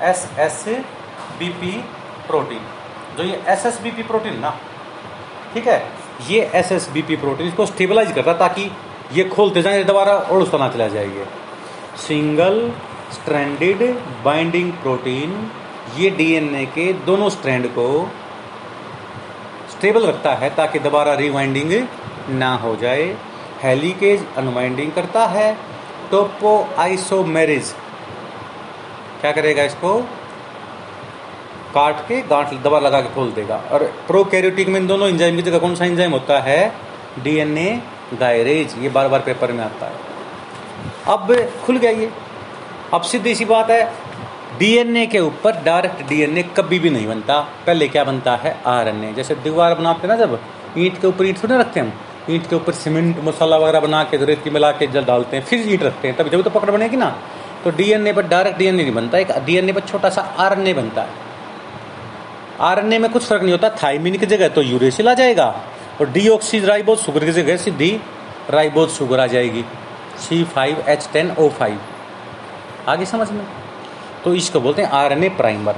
S 0.02 0.28
S 0.38 0.64
B 1.38 1.48
P 1.60 1.72
protein 2.26 2.60
जो 3.18 3.24
ये 3.24 3.42
S 3.48 3.66
S 3.66 3.80
B 3.82 3.90
P 3.90 4.02
protein 4.02 4.38
ना, 4.40 4.50
ठीक 5.54 5.66
है? 5.68 5.78
ये 6.28 6.40
S 6.54 6.72
S 6.72 6.88
B 6.92 7.02
P 7.02 7.16
protein 7.16 7.46
इसको 7.48 7.66
स्टेबलाइज 7.66 8.12
करता 8.12 8.30
है 8.30 8.38
ताकि 8.38 8.70
ये 9.12 9.24
खोलते 9.28 9.62
जाए 9.62 9.82
दोबारा 9.84 10.12
और 10.12 10.42
उसका 10.42 10.58
तरह 10.58 10.68
चला 10.68 10.88
जाएगी 10.88 11.24
सिंगल 11.98 12.60
स्ट्रैंडेड 13.12 13.82
बाइंडिंग 14.24 14.72
प्रोटीन 14.82 15.50
ये 15.96 16.10
डीएनए 16.16 16.64
के 16.74 16.92
दोनों 17.06 17.28
स्ट्रैंड 17.30 17.66
को 17.68 17.86
स्टेबल 19.76 20.06
रखता 20.06 20.32
है 20.34 20.48
ताकि 20.54 20.78
दोबारा 20.78 21.14
रिवाइंडिंग 21.14 21.72
ना 22.30 22.54
हो 22.56 22.76
जाए। 22.76 23.16
हेलीकेज 23.62 24.24
अनवाइंडिंग 24.36 24.92
करता 24.92 25.26
है। 25.26 25.52
टोपो 26.10 26.52
आइसोमेरिज 26.78 27.72
क्या 29.20 29.32
करेगा 29.32 29.62
इसको? 29.62 29.98
काट 31.74 32.00
के 32.08 32.20
गांठ 32.22 32.52
दबा 32.62 32.78
लगा 32.78 33.00
के 33.00 33.14
खोल 33.14 33.30
देगा। 33.32 33.56
और 33.72 33.82
प्रोकैरियोटिक 34.06 34.68
में 34.68 34.80
इन 34.80 34.86
दोनों 34.86 35.08
इंजाइम 35.08 35.36
की 35.36 35.42
जगह 35.42 35.58
कौन 35.58 35.74
सा 35.74 35.84
इंजाइम 35.84 36.12
होता 36.12 36.40
है? 36.40 36.72
डीएनए 37.22 37.82
गायरेज 38.14 38.74
ये 38.78 38.88
बार 38.88 39.08
बार 39.08 39.20
पेपर 39.20 39.52
में 39.52 39.64
आता 39.64 39.86
है। 39.86 39.94
अब 41.08 41.34
खुल 41.66 41.76
गया 41.76 41.90
ये। 41.90 42.10
अब 42.94 43.02
सीधी 43.02 43.34
सी 43.34 43.44
बात 43.44 43.70
है 43.70 43.82
डीएनए 44.58 45.06
के 45.06 45.20
ऊपर 45.20 45.62
डायरेक्ट 45.62 46.08
डीएनए 46.08 46.42
कभी 46.56 46.78
भी 46.78 46.90
नहीं 46.90 47.06
बनता। 47.06 47.40
पहले 47.66 47.88
क्या 47.88 48.04
बनता 48.04 48.36
है? 48.36 48.56
आरएनए। 48.66 49.12
जैसे 49.12 49.34
दीवार 49.34 49.74
बनाते 49.74 50.08
ना 50.08 50.16
जब, 50.16 50.38
ईंट 50.78 51.00
के 51.00 51.06
ऊपर 51.06 51.26
ईंट 51.26 51.42
थोड़े 51.42 51.58
रखते 51.58 51.80
हम। 51.80 51.92
ईंट 52.30 52.48
के 52.48 52.56
ऊपर 52.56 52.72
सीमेंट, 52.72 53.16
मसाला 53.24 53.56
वगैरह 53.56 53.80
बना 53.80 54.02
के, 54.04 54.16
रेत 54.16 54.42
की 54.44 54.50
मिला 54.50 54.70
के 54.70 54.86
जल 54.86 55.04
डालते 55.04 55.36
हैं, 55.36 55.44
फिर 55.44 55.68
ईंट 55.68 55.82
रखते 55.82 56.08
हैं 56.08 56.16
तब 56.16 56.28
जब 56.28 56.42
तो 56.42 56.50
पकड़ 56.50 56.70
बनेगी 56.70 56.96
ना। 56.96 57.10
तो 57.64 57.70
डीएनए 57.70 58.12
पर 58.12 58.26
डायरेक्ट 58.26 58.58
डीएनए 58.58 58.82
नहीं 58.82 58.94
बनता। 58.94 59.18
एक 59.18 59.32
डीएनए 59.46 59.72
पर 59.72 59.80
छोटा 59.80 60.10
सा 60.10 60.22
आरएनए 60.38 60.74
बनता 60.74 61.02
है। 61.02 61.08
आरएनए 62.60 62.98
में 62.98 63.10
कुछ 63.12 63.26
फ़र्क 63.26 63.42
नहीं 63.42 63.52
होता। 63.52 63.68
थाइमिन 63.82 64.16
की 64.18 64.26
जगह 64.26 64.48
तो 64.48 64.62
यूरेसिल 64.62 65.08
आ 65.08 65.14
जाएगा 65.14 65.48
और 66.00 66.10
डीऑक्सी 66.10 66.60
राइबोज 66.60 66.98
शुगर 66.98 67.24
की 67.24 67.32
जगह 67.32 67.56
सीधी 67.56 67.90
राइबोज 68.50 68.88
शुगर 68.88 69.20
आ 69.20 69.26
जाएगी। 69.26 69.64
C 70.18 70.44
five 70.44 70.84
H 70.88 71.08
ten 71.12 71.30
O 71.38 71.48
five 71.48 71.78
आगे 72.88 73.06
समझ 73.06 73.30
में? 73.30 73.44
तो 74.26 74.32
इसको 74.34 74.60
बोलते 74.60 74.82
हैं 74.82 74.88
आरएनए 74.90 75.28
प्राइमर। 75.30 75.76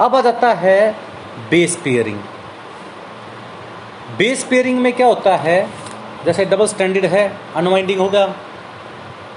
अब 0.00 0.14
आ 0.16 0.20
जाता 0.20 0.52
है 0.54 0.90
बेस 1.50 1.74
पेयरिंग। 1.84 2.18
बेस 4.18 4.44
पेयरिंग 4.44 4.78
में 4.78 4.92
क्या 4.92 5.06
होता 5.06 5.34
है? 5.36 5.58
जैसे 6.24 6.44
डबल 6.44 6.66
स्टैंडर्ड 6.66 7.04
है 7.06 7.24
अनवाइंडिंग 7.56 8.00
होगा। 8.00 8.22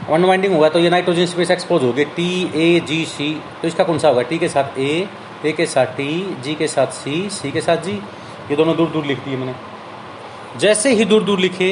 अनवाइंडिंग 0.09 0.53
होगा 0.53 0.69
तो 0.69 0.79
ये 0.79 0.89
नाइट्रोजन 0.89 1.25
स्पेस 1.25 1.51
एक्सपोज 1.51 1.83
हो 1.83 1.91
गए 1.93 2.05
टी 2.15 2.27
ए 2.55 2.79
जी 2.87 3.03
सी 3.05 3.33
तो 3.61 3.67
इसका 3.67 3.83
कौन 3.83 3.99
सा 3.99 4.07
होगा? 4.07 4.21
टी 4.21 4.37
के 4.37 4.49
साथ 4.49 4.77
ए 4.79 5.07
ए 5.45 5.51
के 5.51 5.65
साथ 5.65 5.97
टी 5.97 6.37
जी 6.43 6.55
के 6.55 6.67
साथ 6.67 6.87
सी 6.93 7.29
सी 7.31 7.51
के 7.51 7.61
साथ 7.61 7.77
जी 7.85 8.01
ये 8.51 8.55
दोनों 8.55 8.75
दूर 8.77 8.89
दूर 8.89 9.05
लिख 9.05 9.25
दिए 9.25 9.37
मैंने। 9.37 9.55
जैसे 10.59 10.93
ही 10.93 11.05
दूर 11.05 11.23
दूर 11.23 11.39
लिखे 11.39 11.71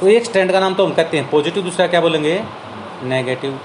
तो 0.00 0.08
एक 0.08 0.24
स्टैंड 0.24 0.52
का 0.52 0.60
नाम 0.60 0.74
तो 0.74 0.86
हम 0.86 0.92
कहते 0.94 1.18
हैं। 1.18 1.30
पॉजिटिव 1.30 1.62
दूसरा 1.62 1.86
क्या 1.86 2.00
बोलेंगे? 2.00 2.40
नेगेटिव 3.04 3.58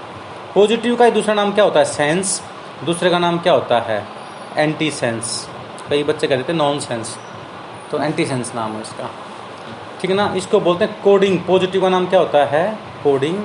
पॉजिटिव 0.54 0.96
का 0.96 1.04
ही 1.04 1.10
दूसरा 1.10 1.34
नाम 1.34 1.52
क्या 1.52 1.64
होता 1.64 1.78
है? 1.78 1.84
सेंस 1.84 2.42
दूसरे 2.84 3.10
का 3.10 3.18
नाम 3.18 3.38
क्या 3.38 3.52
होता 3.52 3.78
है? 3.80 4.06
एंटी 4.56 4.90
सेंस 4.90 5.48
कई 5.88 6.02
बच्चे 6.04 6.26
कह 6.26 6.36
देते 6.36 6.52
हैं 6.52 6.58
नॉन 6.58 6.78
सेंस 6.80 7.16
तो 7.90 8.02
एंटी 8.02 8.26
सेंस 8.26 8.54
नाम 8.54 8.72
है 8.72 8.82
इसका। 8.82 9.10
ठीक 10.00 10.10
है 10.10 10.16
ना? 10.16 10.32
इसको 10.36 10.60
बोलते 10.60 10.84
हैं 10.84 11.00
कोडिंग 11.02 11.38
पॉजिटिव 11.46 11.80
का 11.82 11.88
नाम 11.88 12.06
क्या 12.06 12.20
होता 12.20 12.44
है? 12.46 12.78
कोडिंग 13.04 13.42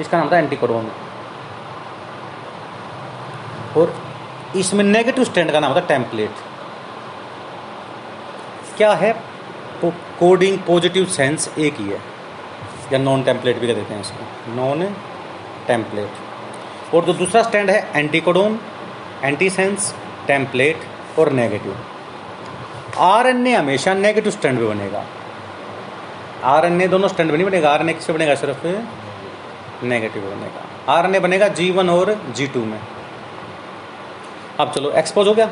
इसका 0.00 0.16
नाम 0.16 0.26
होता 0.26 0.36
है 0.36 0.42
एंटी 0.42 0.56
कोडोन 0.56 0.90
और 3.76 3.94
इसमें 4.56 4.84
नेगेटिव 4.84 5.24
स्टैंड 5.24 5.52
का 5.52 5.60
नाम 5.60 5.72
होता 5.72 5.80
है 5.82 5.86
टेम्पलेट 5.88 6.34
क्या 8.76 8.92
है? 8.94 9.12
कोडिंग 9.84 10.58
पॉजिटिव 10.66 11.04
सेंस 11.10 11.52
एक 11.58 11.80
ही 11.80 11.88
है। 11.88 12.00
या 12.92 12.98
नॉन 12.98 13.22
टेम्पलेट 13.22 13.58
भी 13.58 13.66
कह 13.66 13.74
देते 13.74 13.94
हैं 13.94 14.00
इसको। 14.00 14.54
नॉन 14.56 14.84
टेम्पलेट 15.66 16.30
और 16.94 17.04
जो 17.04 17.12
दूसरा 17.14 17.42
स्टैंड 17.42 17.70
है 17.70 17.88
anti 17.96 18.20
codon 18.20 18.58
anti 19.24 19.50
sense 19.50 19.94
template 20.26 20.84
और 21.18 21.32
नेगेटिव 21.32 21.76
आर 23.00 23.26
एन 23.26 23.46
ए 23.46 23.52
हमेशा 23.52 23.94
नेगेटिव 23.94 24.32
स्टैंड 24.32 24.58
पे 24.58 24.64
बनेगा। 24.66 25.04
आर 26.44 26.66
एन 26.66 26.80
ए 26.80 26.88
दोनों 26.88 27.08
स्टैंड 27.08 27.30
पे 27.30 27.36
नहीं 27.36 27.46
बनेगा। 27.46 27.70
आर 27.70 27.80
एन 27.80 27.88
ए 27.88 27.92
किससे 27.92 28.12
बनेगा? 28.12 28.34
सिर्फ़ 28.34 28.66
नेगेटिव 29.84 30.22
बनेगा। 30.24 30.92
आर 30.92 31.06
एन 31.06 31.14
ए 31.14 31.18
बनेगा 31.20 31.48
जी 31.50 31.70
वन 31.70 31.90
और 31.90 32.14
जी 32.36 32.46
टू 32.46 32.64
में। 32.64 32.80
अब 34.60 34.72
चलो 34.72 34.90
एक्सपोज 34.92 35.28
हो 35.28 35.34
गया। 35.34 35.50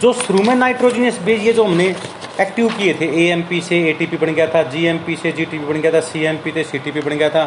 जो 0.00 0.12
शुरू 0.12 0.42
में 0.42 0.54
नाइट्रोजनियस 0.54 1.18
बेस 1.22 1.40
ये 1.40 1.52
जो 1.52 1.64
हमने 1.64 1.94
एक्टिव 2.40 2.68
किए 2.78 2.94
थे 3.00 3.06
ए 3.22 3.28
एम 3.32 3.42
पी 3.48 3.60
से 3.60 3.82
ए 3.88 3.92
टी 3.92 4.06
पी 4.06 4.16
बन 4.16 4.32
गया 4.34 4.46
था 4.54 4.62
जी 4.70 4.84
एम 4.86 4.98
पी 5.06 5.16
से 5.16 5.32
जी 5.32 5.44
टी 5.44 5.58
पी 5.58 5.64
बन 5.64 5.80
गया 5.80 5.92
था 5.92 6.00
सी 6.02 6.24
एम 6.24 6.36
पी 6.44 6.52
से 6.52 6.64
सी 6.64 6.78
टी 6.78 6.90
पी 6.90 7.00
बन 7.00 7.16
गया 7.18 7.28
था 7.30 7.44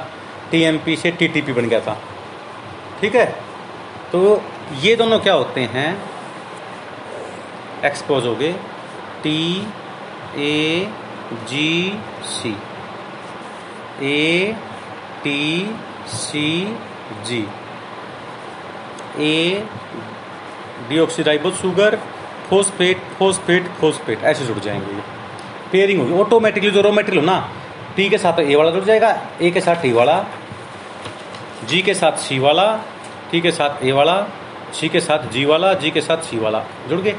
टी 0.52 0.62
एम 0.64 0.78
पी 0.86 0.96
से 0.96 1.12
टी 1.12 1.28
टी 1.28 1.42
पी 1.42 1.54
बन 1.54 1.68
गया 1.70 1.80
था। 1.80 1.98
ठीक 3.02 3.16
है? 3.16 3.26
तो 4.12 4.42
ये 4.82 4.96
दोनों 4.96 5.20
क्या 5.20 5.34
होते 5.34 5.62
हैं? 5.74 5.90
एक्सपोज 7.86 8.26
हो 8.26 8.36
गए। 8.36 8.52
T 9.24 9.68
A 10.38 10.88
G 11.50 12.00
C 12.26 12.56
A 14.04 14.56
T 15.24 15.76
C 16.08 16.78
G 17.26 17.46
A 19.20 19.64
deoxyribo 20.90 21.52
sugar 21.52 21.96
phosphate 22.50 23.02
phosphate 23.20 23.68
phosphate 23.80 24.24
ऐसे 24.24 24.46
जुड़ 24.46 24.60
जाएँगे 24.60 24.96
ये। 24.96 25.02
पेयरिंग 25.72 26.00
होगी। 26.02 26.14
ऑटोमेटिकली 26.22 26.72
जो 26.72 26.82
रॉ 26.82 26.92
मटेरियल 26.92 27.20
हो 27.20 27.26
ना 27.26 27.40
टी 27.96 28.10
के 28.10 28.18
साथ 28.18 28.40
ए 28.40 28.56
वाला 28.56 28.72
जुड़ 28.72 28.84
जाएगा 28.84 29.10
ए 29.42 29.52
के 29.52 29.62
साथ 29.62 29.82
टी 29.82 29.92
वाला। 29.94 30.18
जी 31.70 31.82
के 31.82 31.94
साथ 31.94 32.18
सी 32.18 32.38
वाला, 32.40 32.66
टी 33.32 33.42
के 33.42 33.52
साथ 33.52 33.84
ए 33.84 33.92
वाला, 33.92 34.16
सी 34.74 34.90
के 34.90 35.00
साथ 35.00 35.28
जी 35.32 35.46
वाला, 35.46 35.74
जी 35.74 35.92
के 35.92 36.02
साथ 36.02 36.18
सी 36.24 36.38
वाला, 36.40 36.64
जुड़ 36.90 37.00
गए। 37.02 37.16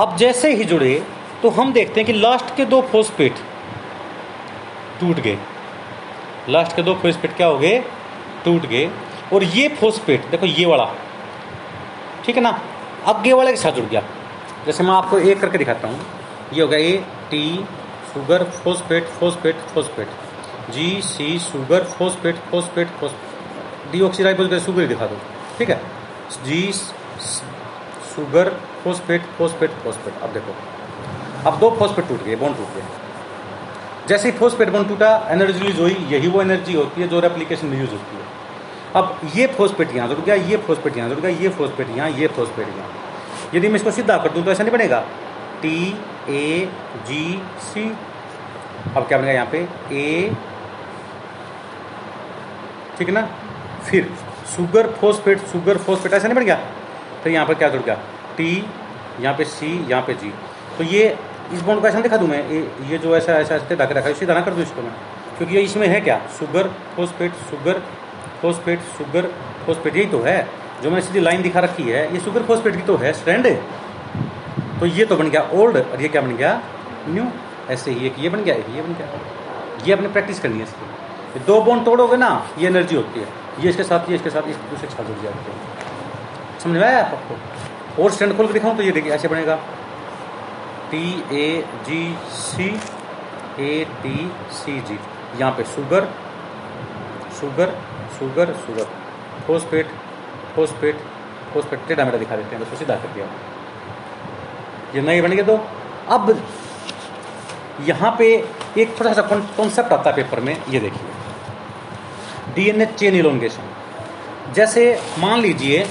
अब 0.00 0.16
जैसे 0.16 0.52
ही 0.54 0.64
जुड़े 0.64 0.94
तो 1.42 1.48
हम 1.50 1.72
देखते 1.72 2.00
हैं 2.00 2.06
कि 2.06 2.12
लास्ट 2.12 2.54
के 2.56 2.64
दो 2.64 2.80
फोस्फेट 2.82 3.38
टूट 5.00 5.20
गए। 5.20 5.38
लास्ट 6.48 6.76
के 6.76 6.82
दो 6.82 6.94
फोस्फेट 6.94 7.36
क्या 7.36 7.46
हो 7.46 7.58
गए? 7.58 7.78
टूट 8.44 8.66
गए। 8.66 8.90
और 9.32 9.44
ये 9.44 9.68
फोस्फेट 9.80 10.30
देखो 10.30 10.46
ये 10.46 10.66
वाला, 10.66 10.84
ठीक 12.24 12.36
है 12.36 12.42
ना? 12.42 12.58
आगे 13.06 13.32
वाले 13.32 13.50
के 13.50 13.56
साथ 13.56 13.72
जुड़ 13.72 13.84
गया। 13.84 14.02
जैसे 14.66 14.84
मैं 14.84 14.92
आपको 14.92 15.18
एक 15.18 15.40
करके 15.40 15.58
दिखाता 15.58 15.88
हूँ। 15.88 16.00
ये 16.54 16.62
हो 16.62 16.68
गया 16.68 16.78
A, 16.78 16.96
T 17.30 17.64
sugar 18.12 18.44
phosphate 18.44 19.06
phosphate 19.10 19.56
phosphate 19.74 20.08
G, 20.70 21.00
C 21.02 21.38
sugar 21.40 21.84
phosphate 21.90 22.36
phosphate 22.50 22.88
phosphate 23.00 23.31
deoxyribose 23.92 24.54
sugar 24.64 24.86
दिखा 24.86 25.06
दो, 25.06 25.16
ठीक 25.58 25.70
है? 25.70 25.80
G, 26.44 26.72
sugar, 28.14 28.48
phosphate 28.84 29.22
phosphate 29.38 29.70
phosphate, 29.84 30.14
अब 30.22 30.32
देखो। 30.32 30.54
अब 31.46 31.58
दो 31.58 31.70
फोस्फेट 31.78 32.08
टूट 32.08 32.22
गए, 32.24 32.36
बॉन्ड 32.36 32.56
टूट 32.56 32.74
गए। 32.74 32.82
जैसे 34.08 34.30
ही 34.30 34.38
फोस्फेट 34.38 34.70
बॉन्ड 34.70 34.88
टूटा, 34.88 35.10
एनर्जी 35.30 35.58
रिलीज़ 35.58 35.80
हुई, 35.80 35.96
यही 36.10 36.28
वो 36.28 36.40
एनर्जी 36.42 36.74
होती 36.74 37.00
है 37.00 37.08
जो 37.08 37.20
रेप्लीकेशन 37.20 37.66
में 37.66 37.78
यूज़ 37.80 37.90
होती 37.90 38.16
है। 38.16 38.22
अब 38.94 39.20
ये 39.34 39.46
फोस्फेट 39.56 39.94
यहाँ 39.96 40.08
जुड़ 40.08 40.18
गया, 40.18 40.34
ये 40.34 40.56
फोस्फेट 40.56 40.96
यहाँ 40.96 41.08
जुड़ 41.08 41.18
गया, 41.20 41.30
ये 41.30 41.48
फोस्फेट 41.48 41.96
यहाँ, 41.96 42.10
ये 42.10 42.26
फोस्फेट 42.28 42.68
यहाँ। 42.68 42.88
यदि 43.54 43.68
मैं 43.68 43.76
इसको 43.76 43.90
सीधा 43.90 44.16
कर 44.16 44.32
दूँ 44.32 44.44
तो 44.44 44.50
ऐसा 44.50 44.62
नहीं 44.62 44.72
बनेगा। 44.72 45.00
टी 45.62 45.76
ए 46.28 46.68
जी 47.06 47.42
सी 47.62 47.84
अब 48.96 49.06
क्या 49.08 49.18
बनेगा 49.18 49.32
यहाँ 49.32 49.46
पे? 49.46 49.58
ए 49.92 50.34
ठीक 52.98 53.08
है 53.08 53.14
ना? 53.14 53.28
फिर 53.82 54.08
सुगर 54.56 54.90
फोस्फेट 55.00 55.38
सुगर 55.46 55.76
फोस्फेट 55.78 56.12
ऐसा 56.12 56.28
नहीं 56.28 56.36
बन 56.36 56.44
गया? 56.44 56.54
तो 57.24 57.30
यहाँ 57.30 57.46
पर 57.46 57.54
क्या 57.54 57.68
जुड़ 57.68 57.82
गया? 57.82 57.94
टी 58.36 58.64
यहाँ 59.20 59.34
पे 59.36 59.44
सी 59.46 59.66
यहाँ 59.90 60.02
पे 60.02 60.14
जी 60.14 60.32
तो 60.78 60.84
ये 60.84 61.16
इस 61.52 61.62
बॉन्ड 61.62 61.80
को 61.80 61.88
ऐसा 61.88 62.00
दिखा 62.00 62.16
दूँ 62.16 62.28
मैं 62.28 62.48
ये, 62.50 62.60
ये 62.90 62.98
जो 62.98 63.16
ऐसा 63.16 63.32
ऐसा 63.34 63.54
ऐसे 63.54 63.76
ढक 63.76 63.92
रखा 63.92 64.08
है 64.08 64.14
सीधा 64.14 64.34
ना 64.34 64.40
कर 64.40 64.54
दूँ 64.54 64.62
इसको 64.62 64.82
मैं? 64.82 64.92
क्योंकि 65.38 65.56
ये 65.56 65.62
इसमें 65.62 65.86
है 65.88 66.00
क्या? 66.00 66.18
Sugar 66.38 66.68
phosphate 66.96 67.32
sugar 67.50 67.82
phosphate 68.42 68.80
sugar 68.98 69.30
phosphate 69.66 69.96
यही 69.96 70.06
तो 70.06 70.20
है। 70.22 70.38
जो 70.82 70.90
मैंने 70.90 71.02
सीधी 71.02 71.20
लाइन 71.20 71.42
दिखा 71.42 71.60
रखी 71.60 71.82
है 71.82 72.12
ये 72.14 72.20
शुगर 72.20 72.42
फोस्फेट 72.42 72.76
की 72.76 72.82
तो 72.82 72.96
है 72.96 73.12
स्ट्रैंड 73.12 73.46
तो 74.80 74.86
ये 74.86 75.04
तो 75.04 75.16
बन 75.16 75.30
गया 75.30 75.42
ओल्ड 75.54 75.76
और 75.76 76.02
ये 76.02 76.08
क्या 76.08 76.22
बन 76.22 76.36
गया? 76.36 76.60
न्यू 77.08 77.26
ऐसे 77.70 77.90
ही 77.90 78.06
एक 78.06 78.18
ये 78.18 78.28
बन 78.28 78.42
गया 78.44 78.54
एक 78.54 78.66
ये 78.76 78.82
बन 78.82 78.94
गया। 78.94 79.06
ये 79.86 79.92
अपने 79.92 80.08
प्रैक्टिस 80.08 80.40
करनी 80.40 80.58
है 80.58 80.64
इसकी। 80.64 81.44
दो 81.46 81.60
बॉन्ड 81.62 81.84
तोड़ोगे 81.84 82.16
ना 82.16 82.30
ये 82.58 82.66
एनर्जी 82.66 82.96
होती 82.96 83.20
है। 83.20 83.41
ये 83.60 83.68
इसके 83.70 83.82
साथ, 83.84 84.08
ये 84.10 84.14
इसके 84.16 84.30
साथ, 84.30 84.48
इस 84.48 84.56
दूसरे 84.56 84.88
के 84.88 84.94
साथ 84.94 85.04
जुड़ 85.04 85.22
जाते 85.22 85.50
हैं 85.50 86.58
समझ 86.60 86.76
में 86.76 86.84
आया 86.84 87.00
आपको? 87.00 88.02
और 88.02 88.10
स्टैंड 88.10 88.36
खोल 88.36 88.46
के 88.46 88.52
दिखाऊँ 88.52 88.76
तो 88.76 88.82
ये 88.82 88.92
देखिए, 88.92 89.12
ऐसे 89.12 89.28
बनेगा। 89.28 89.56
T 90.90 91.06
A 91.32 91.64
G 91.86 92.16
C 92.32 92.68
A 93.60 93.84
T 94.02 94.30
C 94.54 94.80
G 94.80 94.98
यहाँ 95.40 95.52
पे 95.56 95.64
sugar 95.66 96.08
sugar 97.40 97.74
sugar 98.18 98.52
sugar 98.66 98.86
phosphate 99.46 99.86
phosphate 100.56 101.86
टेढ़ा 101.88 102.04
मेढ़ा 102.04 102.18
दिखा 102.18 102.36
देते 102.36 102.56
हैं 102.56 102.64
तो 102.64 102.76
सीधा 102.76 102.94
कर 102.96 103.14
दिया। 103.14 103.26
ये 104.94 105.00
नए 105.02 105.20
बन 105.22 105.42
तो 105.44 105.56
अब 106.10 106.30
यहाँ 107.86 108.14
पे 108.18 108.26
एक 108.78 108.98
थोड़ा 109.00 109.12
सा 109.12 109.22
कॉन्सेप्ट 109.22 109.92
आता 109.92 110.10
है 110.10 110.16
पेपर 110.16 110.40
में, 110.40 110.56
ये 110.68 110.80
देखिए। 110.80 111.21
DNA 112.54 112.86
chain 112.98 113.14
elongation. 113.14 113.64
जैसे 114.54 114.82
मान 115.18 115.40
लीजिए, 115.40 115.86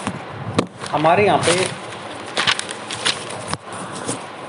हमारे 0.91 1.25
यहाँ 1.25 1.39
पे 1.39 1.51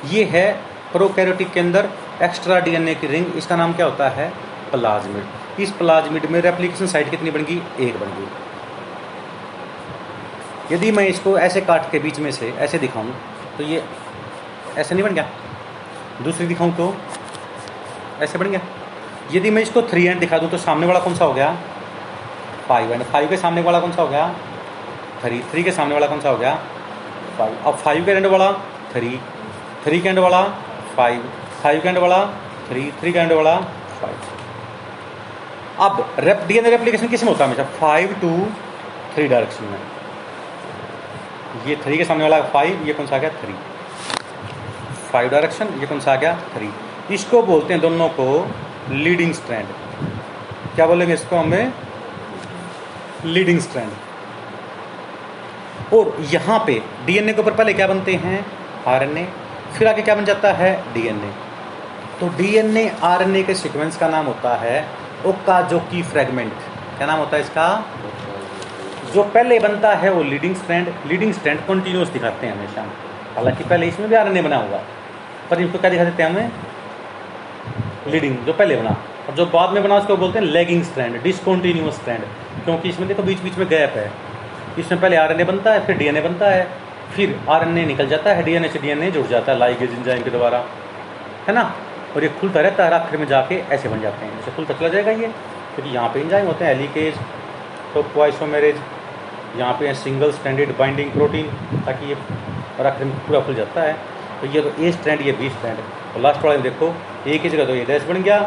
ये 0.08 0.24
है 0.32 0.52
प्रोकैरियोटिक 0.92 1.52
के 1.52 1.60
अंदर 1.60 1.88
एक्स्ट्रा 2.22 2.58
डीएनए 2.60 2.94
की 2.94 3.06
रिंग। 3.06 3.26
इसका 3.36 3.56
नाम 3.56 3.72
क्या 3.72 3.86
होता 3.86 4.08
है? 4.10 4.28
प्लाज्मिड। 4.70 5.60
इस 5.60 5.70
प्लाज्मिड 5.78 6.26
में 6.30 6.40
रेप्लिकेशन 6.40 6.86
साइट 6.86 7.10
कितनी 7.10 7.30
बन 7.30 7.42
गई 7.44 7.56
एक 7.86 7.94
बन 8.00 8.10
गई 8.18 8.26
यदि 10.74 10.90
मैं 10.92 11.06
इसको 11.06 11.38
ऐसे 11.38 11.60
काट 11.60 11.90
के 11.90 11.98
बीच 11.98 12.18
में 12.18 12.30
से 12.32 12.48
ऐसे 12.58 12.78
दिखाऊँ 12.78 13.14
तो 13.58 13.64
ये 13.64 13.82
ऐसे 14.78 14.94
नहीं 14.94 15.04
बन 15.04 15.14
गया। 15.14 15.26
दूसरी 16.22 16.46
दिखाऊँ 16.46 16.72
तो 16.76 16.94
ऐसे 18.22 18.38
बन 18.38 18.50
गया। 18.50 18.60
यदि 19.32 19.50
मैं 19.50 19.62
इसको 19.62 19.82
थ्री 19.82 20.06
एंड 20.06 20.20
दिखा 20.20 20.38
दूँ 20.38 20.50
तो 20.50 20.58
सामने 20.58 20.86
वाला 20.86 21.00
कौन 21.00 21.14
सा 21.14 21.24
हो 21.24 21.32
गया? 21.32 21.56
फाइव 22.72 22.92
एंड 22.92 23.02
फाइव 23.04 23.28
के 23.28 23.36
सामने 23.36 23.62
वाला 23.62 23.78
कौन 23.80 23.92
सा 23.92 24.02
हो 24.02 24.08
गया? 24.08 24.28
थ्री 25.22 25.38
थ्री 25.50 25.62
के 25.62 25.72
सामने 25.72 25.94
वाला 25.94 26.06
कौन 26.06 26.20
सा 26.20 26.30
हो 26.30 26.36
गया? 26.36 26.54
फाइव 27.38 27.56
अब 27.66 27.74
फाइव 27.84 28.04
के 28.04 28.10
एंड 28.10 28.26
वाला 28.26 28.50
थ्री 28.92 29.10
थ्री 29.84 29.98
के 30.00 30.08
एंड 30.08 30.18
वाला 30.18 30.42
फाइव 30.96 31.24
फाइव 31.62 31.80
के 31.82 31.88
एंड 31.88 31.98
वाला 31.98 32.24
थ्री 32.68 32.82
थ्री 33.00 33.12
के 33.12 33.18
एंड 33.18 33.32
वाला 33.32 33.56
फाइव 34.00 34.16
अब 35.80 36.14
रेप 36.18 36.44
डीएनए 36.48 36.70
रेप्लिकेशन 36.70 37.08
किसमें 37.08 37.30
होता 37.30 37.44
है 37.44 37.50
हमेशा? 37.50 37.64
फाइव 37.78 38.16
टू 38.22 38.32
थ्री 39.14 39.28
डायरेक्शन 39.28 39.64
में. 39.64 39.78
ये 41.66 41.76
थ्री 41.84 41.98
के 41.98 42.04
सामने 42.04 42.24
वाला 42.24 42.40
फाइव 42.48 42.82
ये 42.86 42.92
कौन 42.94 43.06
सा 43.06 43.16
आ 43.16 43.18
गया? 43.18 43.30
थ्री 43.42 43.54
फाइव 45.12 45.30
डायरेक्शन 45.30 45.78
ये 45.80 45.86
कौन 45.86 46.00
सा 46.00 46.12
आ 46.12 46.16
गया? 46.16 46.34
थ्री 46.54 46.72
इसको 47.14 47.42
बोलते 47.42 47.74
हैं 47.74 47.80
दोनों 47.82 48.08
को 48.20 48.26
लीडिंग 48.90 49.32
स्ट्रैंड 49.34 49.68
क्या 50.74 50.86
बोलेंगे 50.86 51.14
इसको 51.14 51.36
हमें? 51.36 51.72
Leading 53.24 53.60
strand. 53.60 53.92
और 55.94 56.16
यहाँ 56.20 56.64
पे 56.66 56.82
डीएनए 57.06 57.32
के 57.32 57.40
ऊपर 57.40 57.52
पहले 57.54 57.72
क्या 57.72 57.86
बनते 57.86 58.14
हैं? 58.14 58.46
आरएनए। 58.86 59.28
फिर 59.78 59.88
आगे 59.88 60.02
क्या 60.02 60.14
बन 60.14 60.24
जाता 60.24 60.52
है? 60.52 60.94
डीएनए। 60.94 61.32
तो 62.20 62.28
डीएनए, 62.28 62.92
आरएनए 63.02 63.42
के 63.42 63.54
सीक्वेंस 63.54 63.96
का 63.96 64.08
नाम 64.08 64.26
होता 64.26 64.56
है 64.56 64.88
ओका 65.26 65.60
जो 65.62 65.78
की 65.78 66.02
फ्रेगमेंट 66.02 66.52
क्या 66.96 67.06
नाम 67.06 67.18
होता 67.18 67.36
है 67.36 67.42
इसका? 67.42 67.86
जो 69.14 69.22
पहले 69.22 69.58
बनता 69.58 69.94
है 69.94 70.10
वो 70.10 70.22
leading 70.22 70.56
strand. 70.56 70.94
Leading 71.06 71.32
strand 71.34 71.60
continuous 71.60 72.08
दिखाते 72.08 72.46
हैं 72.46 72.56
हमेशा। 72.56 72.82
हालाँकि 73.34 73.64
पहले 73.64 73.86
इसमें 73.86 74.08
भी 74.08 74.14
आरएनए 74.14 74.42
बना 74.42 74.56
हुआ। 74.56 74.78
पर 75.50 75.60
इनको 75.60 75.78
क्या 75.78 75.90
दिखा 75.90 76.04
देते 76.04 76.22
हैं 76.22 76.30
हमें? 76.30 76.50
लीडिंग, 78.06 78.38
जो 78.38 78.52
पहले 78.52 78.76
बना। 78.76 78.96
और 79.28 79.34
जो 79.34 79.46
बाद 79.46 79.70
में 79.70 79.82
बना 79.82 79.96
उसको 79.96 80.16
बोलते 80.16 80.38
हैं 80.38 80.46
लेगिंग 80.46 80.82
स्ट्रैंड 80.84 81.22
डिसकॉन्टिन्यूस 81.22 81.94
स्ट्रैंड 81.96 82.24
क्योंकि 82.64 82.88
इसमें 82.88 83.08
देखो 83.08 83.22
बीच 83.22 83.40
बीच 83.40 83.58
में 83.58 83.66
गैप 83.68 83.96
है। 83.96 84.10
इसमें 84.78 85.00
पहले 85.00 85.16
आरएनए 85.16 85.44
बनता 85.44 85.72
है, 85.72 85.84
फिर 85.86 85.96
डीएनए 85.96 86.20
बनता 86.20 86.50
है, 86.50 86.66
फिर 87.14 87.38
आरएनए 87.50 87.84
निकल 87.86 88.06
जाता 88.08 88.34
है 88.34 88.42
डीएनए 88.42 88.68
से 88.68 88.78
डीएनए 88.78 89.10
जुड़ 89.10 89.26
जाता 89.26 89.52
है 89.52 89.58
लाइगेज 89.58 89.92
एंजाइम 89.92 90.22
के 90.22 90.30
द्वारा, 90.30 90.64
है 91.48 91.54
ना? 91.54 91.62
और 92.16 92.22
ये 92.22 92.28
खुलता 92.40 92.60
रहता 92.60 92.84
है 92.84 92.92
आखिर 92.94 93.18
में 93.20 93.26
जाके 93.26 93.54
ऐसे 93.74 93.88
बन 93.88 94.00
जाते 94.00 94.24
हैं। 94.24 94.38
जैसे 94.38 94.50
खुलता 94.56 94.74
चला 94.74 94.88
जाएगा 94.88 95.10
ये। 95.12 95.26
क्योंकि 95.74 95.90
यहाँ 95.90 96.08
पे 96.08 96.20
इंजाइम 96.20 96.46
होते 96.46 96.64
हैं 96.64 96.74
एलिकेज 96.74 97.14
तो 97.94 98.02
क्वाइसोमेरेज 98.04 98.76
यहाँ 99.56 99.72
पे 99.80 99.94
सिंगल 99.94 100.32
स्टैंडर्ड 100.32 100.76
बाइंडिंग 100.78 101.10
प्रोटीन 101.12 101.46
ताकि 101.86 102.08
ये 102.08 102.14
और 102.78 102.86
आखिर 102.86 103.06
में 103.06 103.14
पूरा 103.26 103.40
खुल 103.40 103.54
जाता 103.54 103.82
है। 103.82 103.92
तो 104.40 104.46
ये 104.46 104.60
तो 104.60 104.82
ए 104.82 104.92
स्टैंड 104.92 105.20
ये 105.20 105.32
बी 105.32 105.48
स्टैंड 105.50 105.78
और 106.14 106.20
लास्ट 106.20 106.44
वाले 106.44 106.58
देखो 106.62 106.94
ए 107.26 107.38
की 107.38 107.48
जगह 107.48 107.66
तो 107.66 107.74
ये 107.74 107.84
डैश 107.84 108.02
बन 108.04 108.22
गया। 108.22 108.38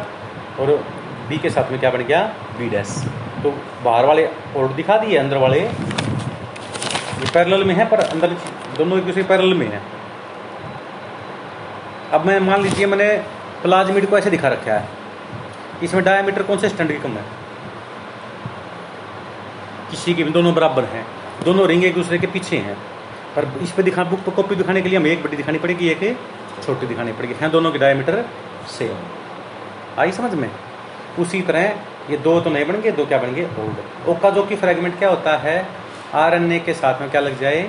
और 0.60 0.72
बी 1.30 1.38
के 1.38 1.50
साथ 1.50 1.72
में 1.72 1.80
क्या 1.80 1.90
बन 1.90 2.04
गया? 2.04 2.22
बी 2.58 2.70
डैश 2.70 2.90
तो 3.44 3.52
बाहर 3.84 4.06
वाले 4.06 4.26
और 4.58 4.74
दिखा 4.74 4.98
दिए 4.98 5.18
अंदर 5.18 5.38
वाले। 5.38 5.60
ये 5.60 7.30
पैरेलल 7.34 7.64
में 7.64 7.76
है, 7.76 7.86
पर 7.86 8.00
अंदर 8.00 8.28
दोनों 8.78 8.98
एक 8.98 9.06
दूसरे 9.06 9.24
पैरेलल 9.24 9.54
में 9.54 9.68
है। 9.72 9.82
अब 12.14 12.26
मैं 12.26 12.40
मान 12.40 12.62
लीजिए 12.62 12.86
मैंने 12.86 13.18
प्लाज्मिड 13.62 14.10
को 14.10 14.18
ऐसे 14.18 14.30
दिखा 14.30 14.48
रखा 14.48 14.74
है। 14.74 14.90
इसमें 15.84 16.04
डायमीटर 16.04 16.44
कौन 16.44 16.58
से 16.58 16.70
स्टैंड 16.70 16.92
की 16.92 16.98
कम 16.98 17.12
है? 17.12 17.24
किसी 19.92 20.14
के 20.14 20.24
दोनों 20.24 20.54
बराबर 20.56 20.84
हैं। 20.84 21.06
दोनों 21.44 21.68
रिंग 21.68 21.84
एक 21.86 21.94
दूसरे 21.94 22.18
के 22.18 22.28
पीछे 22.28 22.58
हैं। 22.58 22.78
पर 23.36 23.52
इस 23.62 23.72
पर 23.72 23.84
दिखा 23.84 24.04
बुक 24.04 24.20
पर 24.20 24.32
कॉपी 24.32 24.56
दिखाने 24.56 24.82
के 24.82 24.90
लिए 24.90 25.00
हमें 25.00 25.10
एक 25.12 25.24
बड़ी 25.24 25.38
दिखानी 25.38 25.60
पड़ेगी, 25.60 25.90
एक 25.90 26.18
छोटी 26.66 26.88
दिखानी 26.88 27.12
पड़ेगी। 27.12 27.34
हैं 27.34 27.52
दोनों 27.52 27.72
की 27.72 27.80
डायमीटर 27.80 28.24
सेम 28.68 28.96
आई 30.00 30.12
समझ 30.12 30.34
में? 30.34 30.50
उसी 31.20 31.42
तरह 31.42 31.62
ये 32.10 32.18
दो 32.18 32.40
तो 32.42 32.50
नहीं 32.50 32.66
गए 32.66 32.92
दो 32.92 33.06
क्या 33.06 33.18
बन 33.18 33.34
गए 33.34 33.44
ओल्ड 33.60 34.10
ओका 34.10 34.30
जो 34.30 34.44
की 34.44 34.56
फ्रेगमेंट 34.56 34.98
क्या 35.00 35.10
होता 35.10 35.38
है? 35.38 35.66
आरएनए 36.14 36.60
के 36.60 36.74
साथ 36.74 37.02
में 37.02 37.10
क्या 37.12 37.22
लग 37.22 37.40
जाए? 37.40 37.62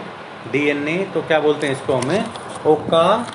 डीएनए 0.53 0.97
तो 1.15 1.23
क्या 1.23 1.39
बोलते 1.41 1.67
हैं 1.67 1.75
इसको 1.75 1.93
हमें? 1.93 2.25
ओका 2.67 3.27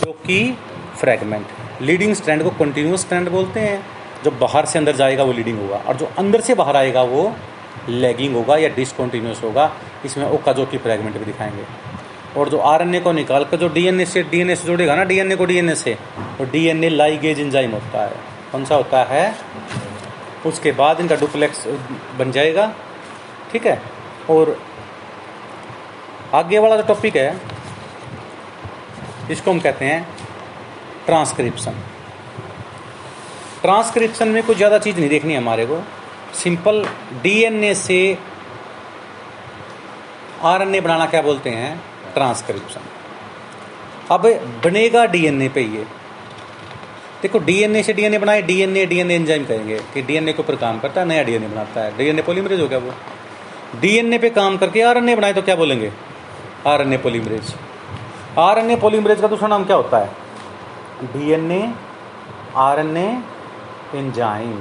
जो 0.00 0.12
की 0.12 0.58
फ्रेगमेंट 0.96 1.82
लीडिंग 1.82 2.14
स्ट्रैंड 2.14 2.42
को 2.42 2.50
कंटिन्यूस 2.50 3.00
स्ट्रैंड 3.00 3.28
बोलते 3.30 3.60
हैं। 3.60 3.82
जो 4.24 4.30
बाहर 4.30 4.66
से 4.66 4.78
अंदर 4.78 4.96
जाएगा 4.96 5.24
वो 5.24 5.32
लीडिंग 5.32 5.58
होगा, 5.60 5.76
और 5.78 5.96
जो 5.96 6.10
अंदर 6.18 6.40
से 6.40 6.54
बाहर 6.54 6.76
आएगा 6.76 7.02
वो 7.02 7.32
लैगिंग 7.88 8.34
होगा 8.34 8.56
या 8.56 8.68
डिसकॉन्टिन्यूस 8.68 9.42
होगा। 9.42 9.70
इसमें 10.04 10.24
ओका 10.26 10.52
जो 10.52 10.66
की 10.66 10.78
फ्रेगमेंट 10.78 11.18
भी 11.18 11.24
दिखाएँगे। 11.24 11.64
और 12.40 12.48
जो 12.48 12.58
आरएनए 12.58 13.00
को 13.00 13.12
निकाल 13.12 13.44
कर 13.44 13.56
जो 13.56 13.68
डीएनए 13.68 14.04
से 14.04 14.22
डीएनए 14.22 14.54
से 14.56 14.66
जोड़ेगा 14.66 14.94
ना, 14.96 15.04
डीएनए 15.04 15.36
को 15.36 15.44
डीएनए 15.44 15.74
से 15.74 15.96
तो 16.38 16.44
डीएनए 16.44 16.88
लाइगेज 16.88 17.40
इंजाइम 17.40 17.70
होता 17.70 18.04
है। 18.04 18.33
कौन 18.54 18.64
सा 18.64 18.74
होता 18.74 19.02
है, 19.04 19.24
उसके 20.46 20.72
बाद 20.72 21.00
इनका 21.00 21.14
डुप्लेक्स 21.16 21.66
बन 22.18 22.30
जाएगा, 22.32 22.66
ठीक 23.52 23.66
है? 23.66 23.80
और 24.30 24.56
आगे 26.34 26.58
वाला 26.58 26.76
जो 26.76 26.82
टॉपिक 26.88 27.16
है, 27.16 27.40
इसको 29.30 29.50
हम 29.50 29.60
कहते 29.60 29.84
हैं 29.84 30.06
ट्रांसक्रिप्शन 31.06 31.80
ट्रांसक्रिप्शन 33.62 34.28
में 34.28 34.42
कुछ 34.42 34.56
ज़्यादा 34.56 34.78
चीज़ 34.78 34.98
नहीं 34.98 35.08
देखनी 35.08 35.34
हमारे 35.34 35.66
को। 35.66 35.82
सिंपल 36.34 36.84
डीएनए 37.22 37.74
से 37.74 37.98
आरएनए 40.44 40.80
बनाना 40.80 41.06
क्या 41.06 41.22
बोलते 41.22 41.50
हैं? 41.50 41.74
ट्रांसक्रिप्शन 42.14 42.88
अब 44.10 44.26
बनेगा 44.64 45.04
डीएनए 45.08 45.48
पे 45.48 45.62
ये। 45.62 45.86
देखो, 47.24 47.38
डीएनए 47.38 47.82
से 47.82 47.92
डीएनए 47.92 48.18
बनाए, 48.18 48.42
डीएनए 48.42 48.86
डीएनए 48.86 49.14
एंजाइम 49.14 49.44
कहेंगे 49.44 49.78
कि 49.78 50.02
डीएनए 50.02 50.32
के 50.32 50.42
ऊपर 50.42 50.56
काम 50.56 50.78
करता 50.78 51.00
है, 51.00 51.06
नया 51.06 51.22
डीएनए 51.22 51.48
बनाता 51.48 51.80
है। 51.80 51.96
डीएनए 51.96 52.22
पॉलीमरेज 52.22 52.60
हो 52.60 52.68
गया 52.68 52.78
वो। 52.78 52.92
डीएनए 53.80 54.18
पे 54.18 54.30
काम 54.30 54.56
करके 54.56 54.82
आरएनए 54.82 55.16
बनाए 55.16 55.32
तो 55.32 55.42
क्या 55.42 55.56
बोलेंगे? 55.56 55.92
आरएनए 56.66 56.96
पॉलीमरेज 56.96 57.54
आरएनए 58.38 58.76
पॉलीमरेज 58.76 59.20
का 59.20 59.28
दूसरा 59.28 59.48
नाम 59.48 59.64
क्या 59.64 59.76
होता 59.76 59.98
है? 59.98 60.10
DNA, 61.04 61.72
RNA, 62.56 63.22
enzyme. 63.94 64.58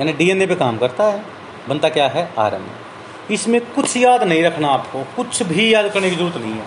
यानी 0.00 0.12
डीएनए 0.12 0.46
पे 0.46 0.54
काम 0.54 0.78
करता 0.78 1.04
है, 1.04 1.24
बनता 1.68 1.88
क्या 1.88 2.08
है? 2.08 2.32
आरएनए। 2.38 3.34
इसमें 3.34 3.60
कुछ 3.60 3.96
याद 3.96 4.22
नहीं 4.22 4.42
रखना 4.42 4.68
आपको, 4.68 5.02
कुछ 5.16 5.42
भी 5.42 5.74
याद 5.74 5.92
करने 5.92 6.10
की 6.10 6.16
ज़रूरत 6.16 6.36
नहीं 6.36 6.52
है। 6.52 6.66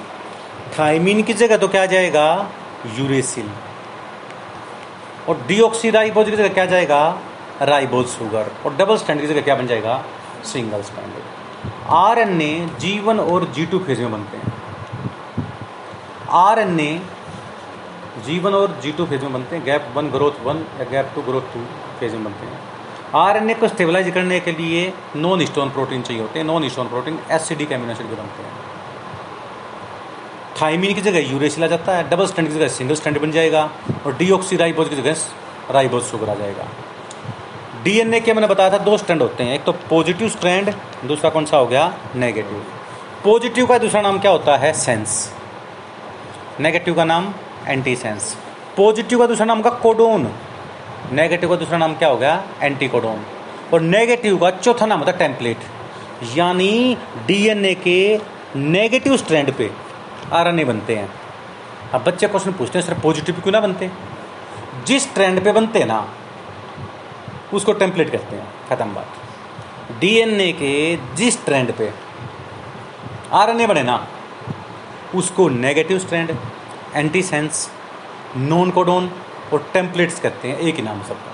थाइमिन 0.79 1.23
की 1.23 1.33
जगह 1.33 1.57
तो 1.57 1.67
क्या 1.67 1.85
जाएगा? 1.85 2.49
यूरेसिल। 2.85 3.49
और 5.29 5.41
डीऑक्सीराइबोज 5.47 6.29
की 6.29 6.35
जगह 6.35 6.47
क्या 6.47 6.65
जाएगा? 6.65 7.01
Ribose 7.61 8.05
sugar. 8.07 8.51
और 8.65 8.75
डबल 8.75 8.97
स्टैंड 8.97 9.21
की 9.21 9.27
जगह 9.27 9.41
क्या 9.41 9.55
बन 9.55 9.67
जाएगा? 9.67 10.03
Single 10.45 10.81
strand 10.81 11.13
RNA 11.89 12.69
G 12.79 12.99
one 12.99 13.19
और 13.19 13.45
जी 13.45 13.65
टू 13.65 13.79
फ़ेज़ 13.79 14.01
में 14.01 14.11
बनते 14.11 14.37
हैं। 14.37 14.53
आरएनए 16.29 17.01
जी 18.25 18.39
वन 18.39 18.53
और 18.53 18.79
जी 18.83 18.91
टू 18.91 19.05
फ़ेज़ 19.05 19.23
में 19.23 19.33
बनते 19.33 19.55
हैं। 19.55 19.65
गैप 19.65 19.91
वन, 19.95 20.09
ग्रोथ 20.09 20.39
वन 20.43 20.57
या 20.57 20.83
gap 20.83 21.11
two, 21.15 21.21
growth 21.21 21.41
two 21.41 21.59
phase 21.99 22.13
में 22.13 22.23
बनते 22.23 22.45
हैं। 22.45 22.59
आर 23.15 23.37
एन 23.37 23.49
ए 23.49 23.53
को 23.53 23.67
स्टेबलाइज 23.67 24.09
करने 24.13 24.39
के 24.39 24.51
लिए 24.51 24.93
नॉन 25.15 25.45
स्टोन 25.45 25.69
प्रोटीन 25.69 26.01
चाहिए 26.01 26.21
होते 26.21 26.39
हैं। 26.39 26.45
Non 26.45 26.69
histone 26.69 26.87
protein 26.87 27.19
acidic 27.31 27.71
amino 27.71 27.91
acid 27.91 28.05
बनते 28.07 28.43
हैं। 28.43 28.76
थाइमिन 30.61 30.93
की 30.93 31.01
जगह 31.01 31.31
यूरेसिल 31.31 31.63
आ 31.63 31.67
जाता 31.67 31.95
है 31.95 32.09
डबल 32.09 32.27
स्टैंड 32.27 32.47
की 32.47 32.53
जगह 32.53 32.67
सिंगल 32.67 32.95
स्टैंड 32.95 33.19
बन 33.21 33.31
जाएगा 33.31 33.69
और 34.05 34.15
डीऑक्सीराइबोज 34.17 34.89
की 34.89 34.95
जगह 34.95 35.15
राइबोज 35.71 36.03
शुगर 36.03 36.29
आ 36.29 36.33
जाएगा 36.33 36.67
डीएनए 37.83 38.19
के 38.19 38.33
मैंने 38.33 38.47
बताया 38.47 38.69
था 38.69 38.77
दो 38.77 38.97
स्टैंड 38.97 39.21
होते 39.21 39.43
हैं, 39.43 39.53
एक 39.55 39.63
तो 39.63 39.71
पॉजिटिव 39.89 40.29
स्ट्रैंड 40.29 40.73
दूसरा 41.05 41.29
कौन 41.29 41.45
सा 41.45 41.57
हो 41.57 41.65
गया? 41.65 41.93
नेगेटिव 42.15 42.65
पॉजिटिव 43.23 43.67
का 43.67 43.77
दूसरा 43.77 44.01
नाम 44.01 44.19
क्या 44.19 44.31
होता 44.31 44.57
है? 44.57 44.73
सेंस 44.73 45.33
नेगेटिव 46.59 46.95
का 46.95 47.03
नाम 47.03 47.33
एंटी 47.67 47.95
सेंस 47.95 48.35
पॉजिटिव 48.77 49.19
का 49.19 49.25
दूसरा 49.25 49.45
नाम 49.45 49.61
का 49.61 49.69
कोडोन 49.85 50.31
नेगेटिव 51.11 51.49
का 51.49 51.55
दूसरा 51.55 51.77
नाम 51.77 51.93
क्या 51.95 52.09
हो 52.09 52.17
गया? 52.17 52.43
एंटी 52.61 52.87
कोडोन 52.87 53.25
और 53.73 53.81
नेगेटिव 53.81 54.37
का 54.37 54.49
चौथा 54.51 54.85
नाम 54.85 54.99
होता 54.99 55.11
है 55.11 55.17
टेम्पलेट 55.17 56.37
यानी 56.37 56.97
डीएनए 57.27 57.73
के 57.87 57.99
नेगेटिव 58.55 59.17
स्ट्रैंड 59.17 59.53
पे 59.53 59.69
आरएनए 60.33 60.63
बनते 60.63 60.95
हैं। 60.95 61.09
अब 61.93 62.03
बच्चे 62.03 62.27
क्वेश्चन 62.27 62.51
पूछते 62.51 62.79
हैं, 62.79 62.85
सर 62.85 62.93
पॉजिटिव 62.99 63.39
क्यों 63.41 63.51
ना 63.51 63.59
बनते? 63.59 63.91
जिस 64.85 65.13
ट्रेंड 65.13 65.43
पे 65.43 65.51
बनते 65.51 65.79
हैं 65.79 65.85
ना, 65.85 66.13
उसको 67.53 67.73
टेम्पलेट 67.73 68.11
करते 68.11 68.35
हैं, 68.35 68.47
खत्म 68.69 68.93
बात। 68.93 69.07
डीएनए 69.99 70.51
के 70.51 70.97
जिस 71.15 71.45
ट्रेंड 71.45 71.73
पे 71.73 71.93
आरएनए 73.31 73.67
बने 73.67 73.83
ना, 73.83 74.07
उसको 75.15 75.49
negative 75.49 75.99
strand 75.99 76.35
anti 76.95 77.21
sense 77.21 77.71
non 78.37 78.71
codon 78.71 79.11
और 79.53 79.69
टेम्पलेट्स 79.73 80.19
कहते 80.19 80.47
हैं, 80.47 80.57
एक 80.57 80.75
ही 80.75 80.81
नाम 80.81 81.03
सबका। 81.03 81.33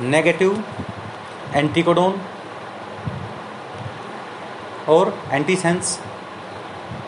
नेगेटिव 0.00 0.64
एंटीकोडोन 1.54 2.20
और 4.88 5.22
एंटी 5.30 5.56
सेंस 5.56 6.00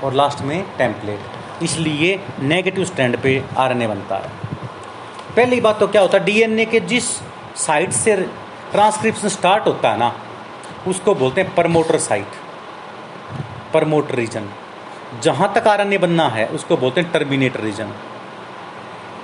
और 0.04 0.14
लास्ट 0.14 0.40
में 0.40 0.62
टेम्पलेट 0.78 1.62
इसलिए 1.62 2.20
नेगेटिव 2.40 2.84
स्टैंड 2.84 3.16
पे 3.22 3.42
आरएनए 3.56 3.86
बनता 3.86 4.16
है। 4.16 4.30
पहली 5.36 5.60
बात 5.60 5.78
तो 5.80 5.86
क्या 5.86 6.02
होता 6.02 6.18
है? 6.18 6.24
डीएनए 6.24 6.64
के 6.64 6.80
जिस 6.80 7.04
साइड 7.56 7.90
से 7.92 8.16
ट्रांसक्रिप्शन 8.72 9.28
स्टार्ट 9.28 9.66
होता 9.66 9.90
है 9.90 9.98
ना 9.98 10.12
उसको 10.88 11.14
बोलते 11.14 11.40
हैं 11.40 11.54
परमोटर 11.54 11.98
साइट 11.98 12.26
परमोटर 13.74 14.14
रीजन 14.14 14.48
जहाँ 15.22 15.52
तक 15.54 15.66
आरएनए 15.68 15.98
बनना 15.98 16.28
है 16.28 16.46
उसको 16.48 16.76
बोलते 16.76 17.00
हैं 17.00 17.12
टर्मिनेटर 17.12 17.60
रीजन 17.60 17.92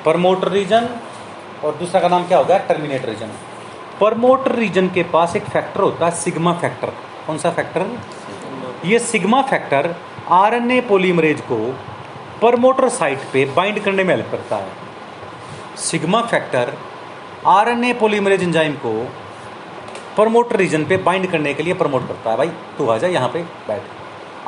परमोटर 0.04 0.48
रीजन 0.48 0.88
और 1.64 1.74
दूसरा 1.74 2.00
का 2.00 2.08
नाम 2.08 2.26
क्या 2.26 2.38
होगा 2.38 2.58
टर्मिनेटर 2.58 3.08
रीजन 3.08 3.30
परमोटर 4.00 4.54
रीजन 4.54 4.88
के 4.88 5.02
पास 5.02 5.36
एक 5.36 5.44
फैक्टर 5.44 5.80
होता 5.80 6.06
है 6.06 6.12
सिग्मा 6.12 6.52
फैक्टर 6.52 6.92
कौन 7.26 7.38
सा 7.38 7.50
फैक्टर 7.50 7.98
ये 8.84 8.98
सिग्मा 8.98 9.42
फैक्टर 9.42 9.94
आरएनए 10.30 10.80
पॉलीमरेज 10.80 11.40
को 11.40 11.56
परमोटर 12.42 12.88
साइट 12.88 13.18
पे 13.32 13.44
बाइंड 13.44 13.82
करने 13.84 14.04
में 14.04 14.14
हेल्प 14.14 14.30
करता 14.30 14.56
है। 14.56 15.76
Sigma 15.76 16.20
factor 16.22 16.72
RNA 17.46 17.92
polymerase 17.92 18.42
enzyme 18.42 18.72
को 18.74 18.92
प्रमोटर 20.16 20.56
रीजन 20.56 20.84
पे 20.84 20.96
बाइंड 20.96 21.30
करने 21.30 21.54
के 21.54 21.62
लिए 21.62 21.74
प्रमोट 21.74 22.06
करता 22.08 22.30
है। 22.30 22.36
भाई, 22.36 22.48
तू 22.78 22.88
आ 22.88 22.96
जा 22.98 23.08
यहाँ 23.08 23.28
पे, 23.28 23.42
बैठ। 23.42 23.82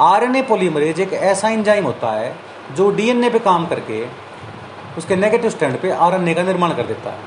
आरएनए 0.00 0.42
पॉलीमरेज 0.42 1.00
एक 1.00 1.12
ऐसा 1.12 1.48
एंजाइम 1.48 1.84
होता 1.84 2.10
है 2.12 2.36
जो 2.76 2.90
डीएनए 2.90 3.30
पे 3.30 3.38
काम 3.38 3.66
करके 3.66 4.04
उसके 4.98 5.16
नेगेटिव 5.16 5.50
स्टैंड 5.50 5.78
पे 5.80 5.90
आरएनए 5.90 6.34
का 6.34 6.42
निर्माण 6.42 6.74
कर 6.74 6.82
देता 6.82 7.10
है। 7.10 7.18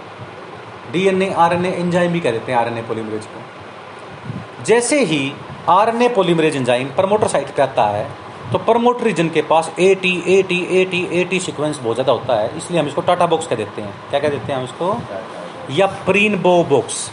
डीएनए, 0.92 1.34
आरएनए 1.34 1.72
एंजाइम 1.72 2.12
भी 2.12 2.20
कह 2.20 2.32
देते 2.32 2.52
हैं 2.52 2.60
आरएनए 2.60 2.82
पॉलीमरेज 2.82 3.26
को। 3.26 4.64
जैसे 4.64 5.04
ही 5.04 5.34
RNA 5.70 6.08
polymerase 6.10 6.56
enzyme 6.56 6.88
promoter 6.88 7.28
site 7.28 7.48
पे 7.48 7.62
आता 7.62 7.88
है 7.88 8.08
तो 8.52 8.58
प्रमोट 8.58 9.02
रीजन 9.04 9.30
के 9.30 9.42
पास 9.44 9.72
A 9.80 9.94
T 10.02 10.12
A 10.28 10.42
T 10.50 10.60
A 10.72 10.84
T 10.92 11.02
A 11.14 11.24
T 11.30 11.40
sequence 11.40 11.80
बहुत 11.80 11.96
ज़्यादा 11.96 12.12
होता 12.12 12.36
है, 12.36 12.58
इसलिए 12.58 12.80
हम 12.80 12.88
इसको 12.88 13.02
टाटा 13.02 13.26
बॉक्स 13.28 13.48
कह 13.48 13.56
देते 13.56 13.82
हैं। 13.82 13.94
क्या 14.10 14.20
कह 14.20 14.30
देते 14.30 14.52
हैं 14.52 14.60
हम 14.60 14.66
इसको? 14.66 14.96
या 15.72 15.86
प्रीन 16.06 16.36
बो 16.42 16.64
बॉक्स 16.64 17.10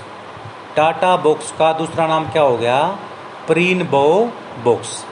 टाटा 0.77 1.17
बॉक्स 1.25 1.51
का 1.53 1.73
दूसरा 1.73 2.07
नाम 2.07 2.29
क्या 2.31 2.43
हो 2.43 2.57
गया? 2.57 2.77
प्रीन 3.47 3.83
बो 3.91 4.31
बॉक्स 4.65 5.05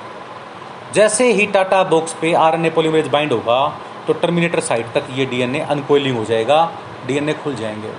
जैसे 0.94 1.30
ही 1.32 1.46
टाटा 1.48 1.82
बॉक्स 1.90 2.12
पे 2.20 2.32
R 2.36 2.54
N 2.54 2.66
A 2.66 2.70
polymerase 2.70 3.08
bind 3.08 3.32
होगा 3.32 3.60
तो 4.06 4.12
टर्मिनेटर 4.12 4.60
साइट 4.60 4.92
तक 4.94 5.06
ये 5.16 5.26
डीएनए 5.26 5.60
अनकोइलिंग 5.70 6.16
हो 6.16 6.24
जाएगा 6.24 6.60
डीएनए 7.06 7.32
खुल 7.34 7.54
जाएँगे। 7.56 7.92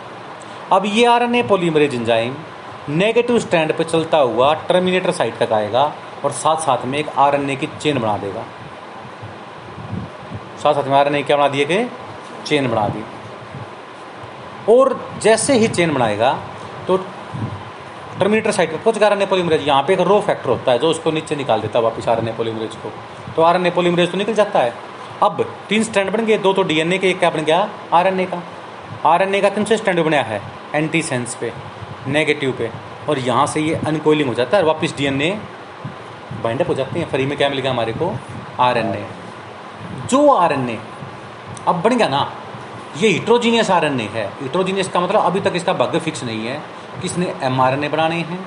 अब 0.72 0.86
ये 0.86 1.06
R 1.08 1.24
N 1.24 1.36
A 1.36 1.44
polymerase 1.44 1.96
enzyme 1.96 2.36
negative 2.92 3.40
strand 3.40 3.74
पे 3.78 3.84
चलता 3.84 4.18
हुआ 4.20 4.54
टर्मिनेटर 4.70 5.12
साइट 5.12 5.38
तक 5.38 5.54
आएगा। 5.54 5.86
और 6.26 6.32
साथ 6.34 6.58
साथ 6.62 6.86
में 6.86 6.98
एक 7.00 7.10
आरएनए 7.20 7.56
की 7.56 7.68
चेन 7.82 8.00
बना 8.00 8.18
देगा। 8.18 8.44
साथ 10.64 10.74
साथ 10.74 10.84
में 10.84 10.96
आरएनए 10.98 11.24
क्या 11.24 11.38
बना 11.38 11.48
दिए 11.48 11.66
कि 11.66 11.86
चेन 12.46 12.68
बना 12.68 12.88
दी। 12.90 13.04
और 14.70 15.00
जैसे 15.24 15.54
ही 15.54 15.68
चेन 15.70 15.94
बनाएगा 15.94 16.32
तो 16.88 16.98
टर्मिनेटर 18.20 18.52
साइट 18.52 18.72
पर 18.72 18.78
कुछ 18.84 19.02
आरएनए 19.04 19.26
पॉलीमरेज 19.26 19.68
यहाँ 19.68 19.84
पे 19.84 19.94
एक 19.94 20.00
रो 20.02 20.20
फैक्टर 20.22 20.50
होता 20.50 20.72
है 20.72 20.80
जो 20.80 20.90
उसको 20.90 21.12
नीचे 21.12 21.36
निकाल 21.36 21.62
देता 21.62 21.80
है 21.80 21.84
वापस 21.86 22.08
आरएनए 22.10 22.32
पॉलीमरेज 22.34 22.76
को। 22.76 22.92
तो 23.36 23.42
आरएनए 23.42 23.70
पॉलीमरेज 23.72 24.12
तो 24.12 24.18
निकल 24.18 24.34
जाता 24.34 24.60
है। 24.60 24.74
अब 25.24 25.42
तीन 25.70 25.84
स्टैंड 25.84 26.12
बन 26.12 26.26
गए, 26.26 26.38
दो 26.38 26.54
तो 26.54 26.64
डीएनए 26.64 26.98
के, 26.98 27.10
एक 27.10 27.20
क्या 27.20 27.30
बन 27.30 27.44
गया? 27.44 27.70
आरएनए 27.94 28.26
का। 28.26 28.42
आरएनए 29.06 29.42
का 29.42 29.50
कौन 29.50 29.64
से 29.66 29.78
स्टैंड 29.78 30.00
बनाया 30.00 30.24
है 30.24 30.42
एंटी 30.76 31.02
सेंस 31.02 31.36
पे 31.36 31.52
नेगेटिव 32.08 32.52
पे। 32.58 32.70
और 33.10 33.20
यहाँ 33.20 33.46
से 33.48 33.62
ये 33.62 33.76
अनकोइलिंग 33.88 34.30
हो 34.30 34.36
जाता 34.36 34.58
है 34.58 34.64
वापस 34.64 34.94
डीएनए 34.98 35.38
बाइंडअप 36.44 36.70
हो 36.70 36.74
जाते 36.76 37.00
हैं 37.00 37.10
फ्री 37.10 37.26
में, 37.26 37.38
क्या 37.38 37.50
मिल 37.50 37.60
गया 37.60 37.72
हमारे 37.72 37.94
को? 37.94 38.14
आर 38.60 38.78
एन 38.78 38.94
ए 38.94 39.06
जो 40.10 40.30
आर 40.30 40.54
एन 40.54 40.70
ए 40.70 40.80
अब 41.68 41.82
बन 41.82 41.98
गया 41.98 42.08
ना, 42.08 42.32
ये 42.98 43.10
हिट्रोजीनियस 43.10 43.70
आर 43.72 43.86
एन 43.86 44.00
ए 44.02 44.10
है। 44.14 44.26
हिट्रोजीनियस 44.42 44.90
का 44.90 45.00
मतलब 45.00 45.22
अभी 45.22 45.40
तक 45.42 45.54
इसका 45.56 45.74
भाग्य 45.74 46.00
फिक्स 46.00 46.24
नहीं 46.24 46.46
है। 46.46 46.62
किसने? 47.02 47.34
एम 47.44 47.62
आर 47.62 47.74
एन 47.74 47.84
ए 47.84 47.90
बनाने 47.90 48.16
हैं 48.22 48.40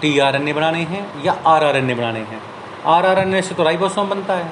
टी 0.00 0.18
आर 0.18 0.36
एन 0.36 0.48
ए 0.48 0.52
बनाने 0.52 0.82
हैं, 0.84 1.06
या 1.24 1.32
आर 1.46 1.64
आर 1.64 1.76
एन 1.76 1.90
ए 1.90 1.94
बनाने 1.94 2.18
हैं। 2.20 2.40
आर 2.86 3.06
आर 3.06 3.18
एन 3.18 3.34
ए 3.34 3.42
से 3.42 3.54
तो 3.54 3.62
राइबोसोम 3.62 4.08
बनता 4.08 4.34
है। 4.34 4.50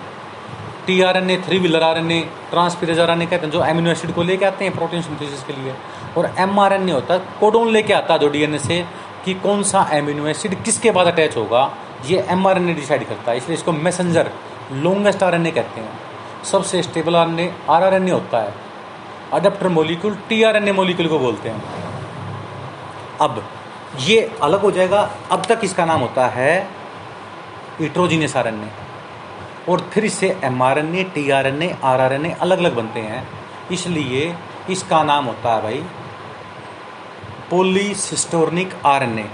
T 0.86 1.00
R 1.02 1.16
N 1.16 1.30
A 1.30 1.36
three 1.46 1.58
wheeler 1.58 1.82
R 1.82 1.98
N 1.98 2.10
A 2.12 2.20
transfer 2.50 3.00
R 3.00 3.10
N 3.10 3.22
A 3.22 3.26
कहते 3.26 3.46
हैं, 3.46 3.52
जो 3.52 3.64
एमिनो 3.64 3.90
एसिड 3.90 4.12
को 4.14 4.22
लेके 4.22 4.44
आते 4.44 4.64
हैं 4.64 4.74
प्रोटीन 4.74 5.02
सिंथेसिस 5.02 5.42
के 5.44 5.52
लिए। 5.52 5.74
और 6.16 6.30
एम 6.38 6.58
आर 6.60 6.72
एन 6.72 6.88
ए 6.88 6.92
होता 6.92 7.14
है 7.14 7.20
कोडोन 7.40 7.70
लेके 7.70 7.92
आता 7.94 8.14
है 8.14 8.20
जो 8.20 8.28
डी 8.28 8.42
एन 8.42 8.54
ए 8.54 8.58
से, 8.58 8.84
कि 9.24 9.34
कौन 9.36 9.62
सा 9.62 9.88
एमिनो 9.92 10.26
एसिड 10.26 10.62
किसके 10.62 10.90
बाद 10.90 11.06
अटैच 11.06 11.36
होगा। 11.36 11.64
ये 12.06 12.24
M 12.30 12.46
R 12.46 12.56
N 12.56 12.68
A 12.70 12.74
decide 12.74 13.08
करता 13.08 13.30
है 13.30 13.36
इसलिए 13.36 13.56
इसको 13.56 13.72
messenger 13.72 14.30
longest 14.74 15.22
R 15.22 15.34
N 15.34 15.46
A 15.46 15.50
कहते 15.50 15.80
हैं 15.80 16.44
सबसे 16.44 16.82
stable 16.82 17.16
R 17.16 17.28
N 17.28 17.40
A 17.40 17.52
R 17.70 17.84
R 17.84 17.94
N 17.94 18.08
A 18.08 18.10
होता 18.10 18.40
है 18.42 18.54
adapter 19.32 19.68
molecule 19.68 20.16
T 20.28 20.42
R 20.42 20.56
N 20.56 20.68
A 20.68 20.72
molecule 20.72 21.08
को 21.08 21.18
बोलते 21.18 21.48
हैं 21.48 21.84
अब 23.20 23.42
ये 24.00 24.20
अलग 24.42 24.60
हो 24.60 24.70
जाएगा 24.70 25.00
अब 25.30 25.44
तक 25.48 25.60
इसका 25.64 25.84
नाम 25.84 26.00
होता 26.00 26.26
है 26.28 26.52
इट्रोजीनियस 27.80 28.36
आर 28.36 28.46
एन 28.46 28.62
ए 28.62 28.70
और 29.68 29.80
फिर 29.92 30.04
इससे 30.04 30.36
M 30.44 30.62
R 30.62 30.78
N 30.78 30.94
A 30.94 31.04
T 31.14 31.30
R 31.30 31.46
N 31.46 31.62
A 31.62 31.74
R 31.84 32.00
R 32.00 32.12
N 32.12 32.26
A 32.26 32.32
अलग 32.40 32.58
अलग 32.58 32.74
बनते 32.74 33.00
हैं 33.02 33.26
इसलिए 33.72 34.34
इसका 34.70 35.02
नाम 35.04 35.24
होता 35.24 35.54
है 35.54 35.62
भाई 35.62 35.82
polycistronic 37.50 38.74
R 38.86 39.02
N 39.02 39.18
A 39.18 39.28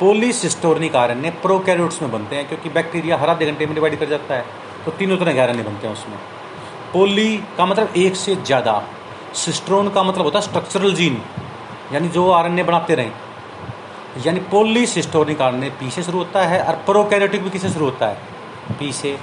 polycistronic 0.00 0.96
a 1.24 1.30
prokaryotes 1.42 2.02
में 2.02 2.10
बनते 2.12 2.36
हैं, 2.36 2.48
क्योंकि 2.48 2.68
बैक्टीरिया 2.70 3.16
हर 3.16 3.30
आधे 3.30 3.46
घंटे 3.46 3.66
में 3.66 3.74
डिवाइड 3.74 3.98
कर 3.98 4.08
जाता 4.08 4.34
है 4.34 4.44
तो 4.84 4.90
तीनों 4.92 5.16
तरह 5.16 5.32
के 5.32 5.40
आर 5.40 5.50
एन 5.50 5.60
ए 5.60 5.62
बनते 5.62 5.86
हैं 5.86 5.94
उसमें। 5.94 6.16
पोली 6.92 7.36
का 7.58 7.66
मतलब 7.66 7.92
एक 7.96 8.16
से 8.16 8.34
ज़्यादा, 8.36 8.82
सिस्ट्रोन 9.36 9.88
का 9.90 10.02
मतलब 10.02 10.24
होता 10.24 10.38
है 10.38 10.44
स्ट्रक्चरल 10.44 10.94
जीन 10.94 11.20
यानी 11.92 12.08
जो 12.08 12.30
आर 12.30 12.46
एन 12.46 12.58
ए 12.58 12.62
बनाते 12.64 12.94
रहें। 12.94 13.12
यानी 14.26 14.40
पोलीसिस्टोर्निक 14.50 15.40
आर 15.42 15.54
एन 15.54 15.70
पी 15.80 15.90
से 15.90 16.02
शुरू 16.02 16.18
होता 16.18 16.44
है, 16.44 16.62
और 16.62 16.74
प्रोकैरियोटिक 16.86 17.42
भी 17.42 17.50
किसे 17.50 17.70
शुरू 17.70 17.84
होता 17.84 18.06
है? 18.06 18.18
पी 18.78 18.92
से। 18.92 19.16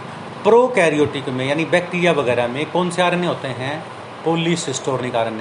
प्रोकैरियोटिक 0.43 1.29
में, 1.29 1.45
यानी 1.45 1.65
बैक्टीरिया 1.67 2.11
वगैरह 2.13 2.47
में, 2.47 2.65
कौन 2.71 2.89
से 2.89 3.01
आर 3.01 3.15
होते 3.25 3.47
हैं? 3.59 3.83
Polycistronic 4.25 5.15
R 5.15 5.27
N 5.27 5.39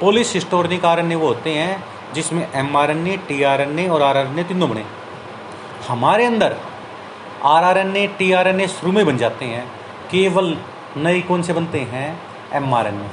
polycistronic 0.00 0.84
R 0.84 1.02
वो 1.04 1.26
होते 1.26 1.50
हैं 1.52 1.82
जिसमें 2.14 2.46
M 2.54 2.76
R 2.76 2.90
N 2.90 3.06
A 3.06 3.16
T 3.28 3.42
R 3.42 3.60
N 3.60 3.78
A 3.78 3.86
और 3.88 4.02
आर 4.02 4.16
आर 4.16 4.26
एन 4.26 4.38
ए 4.38 4.44
तीनों 4.44 4.68
बने 4.70 4.84
हमारे 5.88 6.24
अंदर 6.24 6.56
R 7.44 7.64
R 7.64 7.78
N 7.78 7.96
A 7.96 8.06
T 8.18 8.30
R 8.32 8.48
N 8.48 8.60
A 8.60 8.66
शुरू 8.68 8.92
में 8.92 9.04
बन 9.06 9.16
जाते 9.16 9.44
हैं 9.44 9.64
केवल 10.10 10.56
नए 10.96 11.20
कौन 11.28 11.42
से 11.42 11.52
बनते 11.52 11.80
हैं 11.92 12.08
एम 12.54 12.74
आर 12.74 12.86
एन 12.86 13.00
ए 13.00 13.08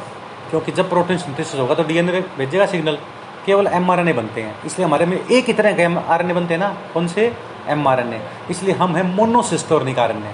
क्योंकि 0.50 0.72
जब 0.72 0.90
प्रोटीन 0.90 1.18
सिंथेसिस 1.18 1.60
होगा 1.60 1.76
तो 1.76 1.84
डी 1.84 1.98
एन 1.98 2.10
ए 2.10 2.22
भेजेगा 2.38 2.66
सिग्नल 2.66 2.98
केवल 3.46 3.68
एम 3.74 3.92
आर 3.92 4.00
एन 4.00 4.08
ए 4.08 4.14
बनते 4.14 4.42
हैं 4.42 4.56
इसलिए 4.66 4.86
हमारे 4.88 5.06
में 5.06 5.18
एक 5.18 5.46
ही 5.48 5.54
तरह 5.54 5.74
के 5.76 5.82
एम 5.82 5.98
आर 6.00 6.22
एन 6.22 6.32
ए 6.32 6.34
बनते 6.34 6.54
हैं 6.54 6.62
ना 6.62 6.70
कौन 6.94 7.08
से 7.08 7.32
एम 7.76 7.88
आर 7.88 8.00
एन 8.00 8.14
ए 8.14 8.22
इसलिए 8.52 8.76
हम 8.76 8.96
हैं 8.96 9.04
मोनोसिस्टोर्निक 9.16 10.00
आर 10.00 10.12
एन 10.12 10.24
ए 10.24 10.34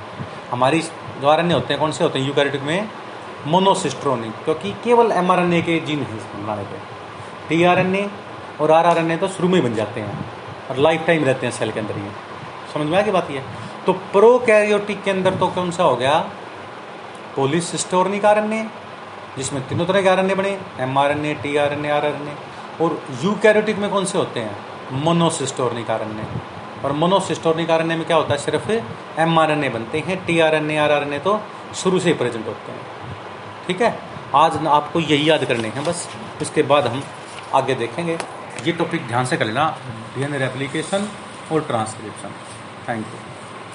हमारी 0.52 0.82
जो 1.21 1.28
आर 1.30 1.39
एन 1.39 1.52
ए 1.52 1.54
होते 1.54 1.73
हैं 1.73 1.80
कौन 1.80 1.91
से 1.91 2.04
होते 2.04 2.19
हैं 2.19 2.28
यूकैरियोटिक 2.28 2.62
में 2.62 2.89
मोनोसिस्ट्रोनिक 3.47 4.43
क्योंकि 4.43 4.71
केवल 4.84 5.12
एम 5.12 5.32
आर 5.32 5.39
एन 5.39 5.54
ए 5.54 5.62
के 5.62 5.80
जीन 5.88 6.04
है 6.04 6.17
बनाने 6.36 6.63
पे 6.63 6.78
टी 7.49 7.63
आर 7.71 7.80
एन 7.80 7.95
ए 7.95 8.10
और 8.61 8.71
आर 8.71 8.85
आर 8.85 8.97
एन 8.97 9.11
ए 9.11 9.17
तो 9.17 9.27
शुरू 9.29 9.49
में 9.49 9.55
ही 9.55 9.61
बन 9.61 9.75
जाते 9.75 10.01
हैं 10.01 10.25
और 10.69 10.77
लाइफ 10.77 11.05
टाइम 11.07 11.23
रहते 11.25 11.45
हैं 11.45 11.53
सेल 11.53 11.71
के 11.71 11.79
अंदर 11.79 11.97
ये 11.97 12.11
समझ 12.73 12.87
में 12.87 12.97
आ 12.97 13.01
गई 13.01 13.11
बात 13.11 13.31
ये? 13.31 13.43
तो 13.85 13.93
प्रो 13.93 14.37
कैरियोटिक 14.45 15.03
के 15.03 15.11
अंदर 15.11 15.35
तो 15.35 15.47
कौन 15.47 15.71
सा 15.71 15.83
हो 15.83 15.95
गया? 15.95 16.17
पोलिसिस्टोर्निक 17.35 18.25
आर 18.25 18.37
एन 18.37 18.53
ए 18.53 18.65
जिसमें 19.37 19.61
तीनों 19.67 19.85
तरह 19.85 20.01
के 20.01 20.09
आर 20.09 20.19
एन 20.19 20.31
ए 20.31 20.35
बने 20.35 20.57
M 20.79 20.97
R 20.97 21.11
N 21.11 21.25
A 21.25 21.33
T 21.43 21.55
R 21.57 21.73
N 21.73 21.85
A 21.85 21.89
R 21.89 22.05
N 22.05 22.27
A 22.27 22.35
और 22.83 23.01
यूकैरियोटिक 23.23 23.77
में 23.77 23.89
कौन 23.89 24.05
से 24.05 24.17
होते 24.17 24.39
हैं? 24.39 24.55
मोनोसिस्टोर्निक 25.03 25.89
आर 25.91 26.01
एन 26.01 26.19
ए 26.19 26.25
और 26.85 26.91
मोनोसिस्टोनिक 27.01 27.71
आर 27.71 27.81
एन 27.81 27.91
ए 27.91 27.95
में 27.95 28.05
क्या 28.05 28.17
होता 28.17 28.33
है? 28.33 28.39
सिर्फ़ 28.39 28.71
एम 29.21 29.39
आर 29.39 29.51
एन 29.51 29.63
ए 29.63 29.69
बनते 29.69 30.03
हैं 30.07 30.23
T 30.25 30.39
R 30.39 30.55
N 30.55 30.71
A 30.71 30.77
R 30.77 30.91
R 30.91 31.03
N 31.03 31.13
A 31.13 31.19
तो 31.19 31.39
शुरू 31.81 31.99
से 31.99 32.09
ही 32.09 32.15
प्रेजेंट 32.15 32.47
होते 32.47 32.71
हैं। 32.71 32.79
ठीक 33.67 33.81
है? 33.81 33.97
आज 34.35 34.65
आपको 34.67 34.99
यही 34.99 35.29
याद 35.29 35.45
करने 35.45 35.67
हैं 35.67 35.83
बस। 35.85 36.07
इसके 36.41 36.61
बाद 36.71 36.87
हम 36.87 37.03
आगे 37.55 37.75
देखेंगे। 37.75 38.17
ये 38.65 38.73
टॉपिक 38.73 39.08
ध्यान 39.08 39.26
से 39.26 39.38
कर 39.38 39.45
लेना 39.45 39.69
डी 40.15 40.23
एन 40.23 40.41
एप्लीकेशन 40.41 41.07
और 41.51 41.61
ट्रांसक्रिप्शन 41.68 42.41
थैंक 42.88 43.05
यू 43.07 43.32